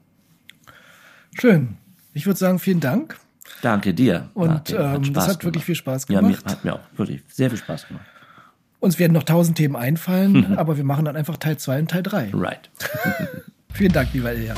[1.39, 1.77] Schön.
[2.13, 3.17] Ich würde sagen, vielen Dank.
[3.61, 4.29] danke dir.
[4.34, 4.75] Und Martin.
[4.77, 5.65] ähm, das Spaß hat wirklich gemacht.
[5.65, 6.45] viel Spaß Ja, mir, gemacht.
[6.45, 8.05] hat mir auch wirklich sehr viel Spaß gemacht.
[8.79, 12.03] Uns werden noch tausend Themen einfallen, aber wir machen dann einfach Teil 2 und Teil
[12.03, 12.32] 3.
[12.34, 12.69] Right.
[13.73, 14.55] Vielen Dank, lieber Ilja.